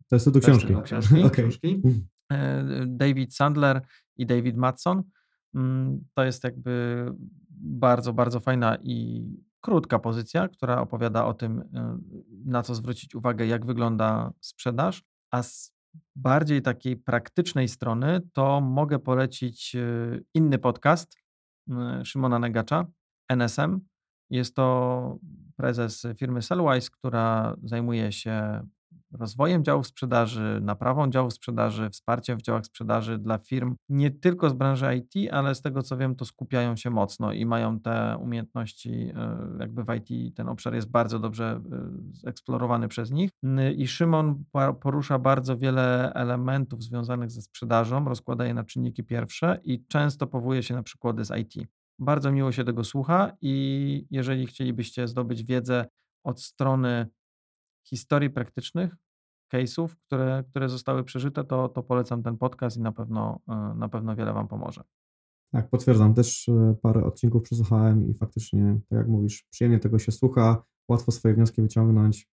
To 0.07 0.15
jest 0.15 0.25
tytuł 0.25 0.41
książki. 0.41 0.75
książki. 0.83 1.23
okay. 1.27 1.49
E, 2.31 2.65
David 2.87 3.35
Sandler 3.35 3.81
i 4.17 4.25
David 4.25 4.57
Matson. 4.57 5.03
Mm, 5.55 6.05
to 6.13 6.23
jest 6.23 6.43
jakby 6.43 7.05
bardzo, 7.49 8.13
bardzo 8.13 8.39
fajna 8.39 8.77
i 8.81 9.25
krótka 9.61 9.99
pozycja, 9.99 10.47
która 10.47 10.81
opowiada 10.81 11.25
o 11.25 11.33
tym, 11.33 11.59
y, 11.59 11.65
na 12.45 12.63
co 12.63 12.75
zwrócić 12.75 13.15
uwagę, 13.15 13.47
jak 13.47 13.65
wygląda 13.65 14.31
sprzedaż, 14.41 15.03
a 15.31 15.43
z 15.43 15.77
bardziej 16.15 16.61
takiej 16.61 16.97
praktycznej 16.97 17.67
strony 17.67 18.21
to 18.33 18.61
mogę 18.61 18.99
polecić 18.99 19.75
y, 19.75 20.23
inny 20.33 20.57
podcast 20.57 21.17
y, 21.69 22.05
Szymona 22.05 22.39
Negacza, 22.39 22.85
NSM. 23.29 23.79
Jest 24.29 24.55
to 24.55 25.17
prezes 25.55 26.07
firmy 26.17 26.41
Sellwise, 26.41 26.89
która 26.89 27.55
zajmuje 27.63 28.11
się 28.11 28.67
rozwojem 29.11 29.63
działów 29.63 29.87
sprzedaży, 29.87 30.59
naprawą 30.61 31.09
działów 31.09 31.33
sprzedaży, 31.33 31.89
wsparciem 31.89 32.37
w 32.37 32.41
działach 32.41 32.65
sprzedaży 32.65 33.17
dla 33.17 33.37
firm 33.37 33.75
nie 33.89 34.11
tylko 34.11 34.49
z 34.49 34.53
branży 34.53 34.95
IT, 34.95 35.33
ale 35.33 35.55
z 35.55 35.61
tego 35.61 35.83
co 35.83 35.97
wiem, 35.97 36.15
to 36.15 36.25
skupiają 36.25 36.75
się 36.75 36.89
mocno 36.89 37.33
i 37.33 37.45
mają 37.45 37.79
te 37.79 38.17
umiejętności, 38.21 38.91
e, 38.91 39.37
jakby 39.59 39.83
w 39.83 39.87
IT 39.95 40.35
ten 40.35 40.49
obszar 40.49 40.75
jest 40.75 40.91
bardzo 40.91 41.19
dobrze 41.19 41.61
e, 42.25 42.29
eksplorowany 42.29 42.87
przez 42.87 43.11
nich. 43.11 43.29
I 43.75 43.87
Szymon 43.87 44.43
porusza 44.81 45.19
bardzo 45.19 45.57
wiele 45.57 46.13
elementów 46.13 46.83
związanych 46.83 47.31
ze 47.31 47.41
sprzedażą, 47.41 48.05
rozkłada 48.05 48.45
je 48.45 48.53
na 48.53 48.63
czynniki 48.63 49.03
pierwsze 49.03 49.59
i 49.63 49.85
często 49.87 50.27
powołuje 50.27 50.63
się 50.63 50.73
na 50.73 50.83
przykłady 50.83 51.25
z 51.25 51.31
IT. 51.37 51.67
Bardzo 51.99 52.31
miło 52.31 52.51
się 52.51 52.63
tego 52.63 52.83
słucha 52.83 53.31
i 53.41 54.05
jeżeli 54.11 54.47
chcielibyście 54.47 55.07
zdobyć 55.07 55.43
wiedzę 55.43 55.85
od 56.23 56.41
strony 56.41 57.07
historii 57.89 58.29
praktycznych, 58.29 58.95
case'ów, 59.53 59.87
które, 60.05 60.43
które 60.49 60.69
zostały 60.69 61.03
przeżyte, 61.03 61.43
to, 61.43 61.69
to 61.69 61.83
polecam 61.83 62.23
ten 62.23 62.37
podcast 62.37 62.77
i 62.77 62.81
na 62.81 62.91
pewno, 62.91 63.39
e, 63.47 63.73
na 63.77 63.89
pewno 63.89 64.15
wiele 64.15 64.33
Wam 64.33 64.47
pomoże. 64.47 64.83
Tak, 65.51 65.69
potwierdzam. 65.69 66.13
Też 66.13 66.49
e, 66.49 66.75
parę 66.81 67.03
odcinków 67.03 67.43
przesłuchałem 67.43 68.09
i 68.09 68.13
faktycznie, 68.13 68.79
tak 68.89 68.97
jak 68.97 69.07
mówisz, 69.07 69.43
przyjemnie 69.49 69.79
tego 69.79 69.99
się 69.99 70.11
słucha, 70.11 70.63
łatwo 70.89 71.11
swoje 71.11 71.33
wnioski 71.33 71.61
wyciągnąć. 71.61 72.27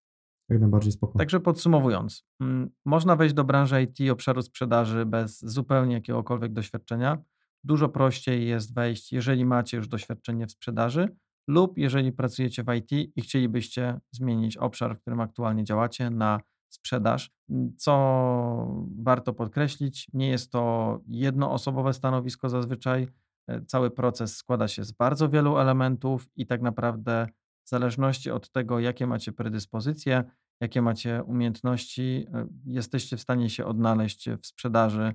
Jak 0.48 0.60
najbardziej 0.60 0.92
spokojnie. 0.92 1.18
Także 1.18 1.40
podsumowując, 1.40 2.24
mm, 2.40 2.70
można 2.84 3.16
wejść 3.16 3.34
do 3.34 3.44
branży 3.44 3.82
IT, 3.82 4.10
obszaru 4.10 4.42
sprzedaży 4.42 5.06
bez 5.06 5.40
zupełnie 5.40 5.94
jakiegokolwiek 5.94 6.52
doświadczenia. 6.52 7.18
Dużo 7.64 7.88
prościej 7.88 8.46
jest 8.46 8.74
wejść, 8.74 9.12
jeżeli 9.12 9.44
macie 9.44 9.76
już 9.76 9.88
doświadczenie 9.88 10.46
w 10.46 10.52
sprzedaży, 10.52 11.08
lub 11.48 11.78
jeżeli 11.78 12.12
pracujecie 12.12 12.64
w 12.64 12.74
IT 12.74 13.12
i 13.16 13.22
chcielibyście 13.22 14.00
zmienić 14.12 14.56
obszar, 14.56 14.96
w 14.96 15.00
którym 15.00 15.20
aktualnie 15.20 15.64
działacie, 15.64 16.10
na 16.10 16.40
sprzedaż. 16.68 17.30
Co 17.76 18.84
warto 18.98 19.32
podkreślić, 19.32 20.06
nie 20.12 20.28
jest 20.28 20.52
to 20.52 21.00
jednoosobowe 21.08 21.92
stanowisko 21.92 22.48
zazwyczaj. 22.48 23.08
E, 23.48 23.62
cały 23.62 23.90
proces 23.90 24.36
składa 24.36 24.68
się 24.68 24.84
z 24.84 24.92
bardzo 24.92 25.28
wielu 25.28 25.58
elementów 25.58 26.28
i 26.36 26.46
tak 26.46 26.62
naprawdę 26.62 27.26
w 27.64 27.68
zależności 27.68 28.30
od 28.30 28.50
tego, 28.50 28.80
jakie 28.80 29.06
macie 29.06 29.32
predyspozycje, 29.32 30.24
jakie 30.60 30.82
macie 30.82 31.22
umiejętności, 31.22 32.26
e, 32.34 32.46
jesteście 32.66 33.16
w 33.16 33.20
stanie 33.20 33.50
się 33.50 33.64
odnaleźć 33.64 34.30
w 34.30 34.46
sprzedaży 34.46 35.12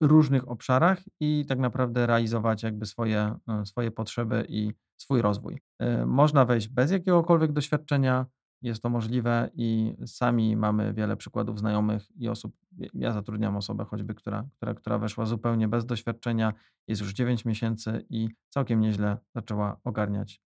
różnych 0.00 0.48
obszarach 0.48 0.98
i 1.20 1.44
tak 1.48 1.58
naprawdę 1.58 2.06
realizować 2.06 2.62
jakby 2.62 2.86
swoje, 2.86 3.34
e, 3.48 3.66
swoje 3.66 3.90
potrzeby 3.90 4.46
i 4.48 4.72
swój 4.96 5.22
rozwój. 5.22 5.60
E, 5.78 6.06
można 6.06 6.44
wejść 6.44 6.68
bez 6.68 6.90
jakiegokolwiek 6.90 7.52
doświadczenia, 7.52 8.26
jest 8.62 8.82
to 8.82 8.88
możliwe 8.88 9.50
i 9.54 9.96
sami 10.06 10.56
mamy 10.56 10.94
wiele 10.94 11.16
przykładów 11.16 11.58
znajomych 11.58 12.16
i 12.16 12.28
osób. 12.28 12.56
Ja 12.94 13.12
zatrudniam 13.12 13.56
osobę 13.56 13.84
choćby, 13.84 14.14
która, 14.14 14.44
która, 14.56 14.74
która 14.74 14.98
weszła 14.98 15.26
zupełnie 15.26 15.68
bez 15.68 15.86
doświadczenia, 15.86 16.52
jest 16.88 17.02
już 17.02 17.12
9 17.12 17.44
miesięcy 17.44 18.06
i 18.10 18.28
całkiem 18.48 18.80
nieźle 18.80 19.18
zaczęła 19.34 19.80
ogarniać 19.84 20.42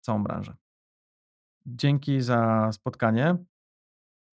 całą 0.00 0.24
branżę. 0.24 0.56
Dzięki 1.66 2.20
za 2.20 2.70
spotkanie 2.72 3.36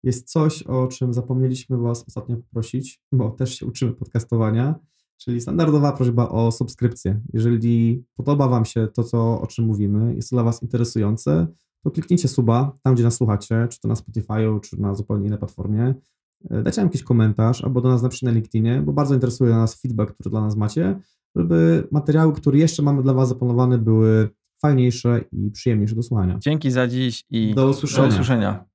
jest 0.02 0.30
coś, 0.30 0.62
o 0.62 0.86
czym 0.86 1.14
zapomnieliśmy 1.14 1.78
Was 1.78 2.04
ostatnio 2.08 2.36
poprosić, 2.36 3.00
bo 3.12 3.30
też 3.30 3.54
się 3.54 3.66
uczymy 3.66 3.92
podcastowania, 3.92 4.74
czyli 5.16 5.40
standardowa 5.40 5.92
prośba 5.92 6.28
o 6.28 6.52
subskrypcję. 6.52 7.20
Jeżeli 7.32 8.04
podoba 8.14 8.48
Wam 8.48 8.64
się 8.64 8.88
to, 8.94 9.04
co, 9.04 9.40
o 9.40 9.46
czym 9.46 9.64
mówimy, 9.64 10.14
jest 10.14 10.30
to 10.30 10.36
dla 10.36 10.42
Was 10.42 10.62
interesujące, 10.62 11.46
to 11.84 11.90
kliknijcie 11.90 12.28
suba 12.28 12.78
tam, 12.82 12.94
gdzie 12.94 13.04
nas 13.04 13.14
słuchacie, 13.14 13.68
czy 13.70 13.80
to 13.80 13.88
na 13.88 13.94
Spotify'u, 13.94 14.60
czy 14.60 14.80
na 14.80 14.94
zupełnie 14.94 15.26
innej 15.26 15.38
platformie. 15.38 15.94
E, 16.50 16.62
dajcie 16.62 16.80
nam 16.80 16.88
jakiś 16.88 17.02
komentarz 17.02 17.64
albo 17.64 17.80
do 17.80 17.88
nas 17.88 18.02
napiszcie 18.02 18.26
na 18.26 18.32
LinkedInie, 18.32 18.82
bo 18.86 18.92
bardzo 18.92 19.14
interesuje 19.14 19.50
nas 19.50 19.80
feedback, 19.80 20.12
który 20.12 20.30
dla 20.30 20.40
nas 20.40 20.56
macie, 20.56 21.00
żeby 21.36 21.88
materiały, 21.90 22.32
które 22.32 22.58
jeszcze 22.58 22.82
mamy 22.82 23.02
dla 23.02 23.14
Was 23.14 23.28
zaplanowane, 23.28 23.78
były 23.78 24.28
fajniejsze 24.62 25.24
i 25.32 25.50
przyjemniejsze 25.50 25.94
do 25.94 26.02
słuchania. 26.02 26.38
Dzięki 26.38 26.70
za 26.70 26.88
dziś 26.88 27.24
i 27.30 27.54
do 27.54 27.68
usłyszenia. 27.68 28.08
Do 28.08 28.14
usłyszenia. 28.14 28.71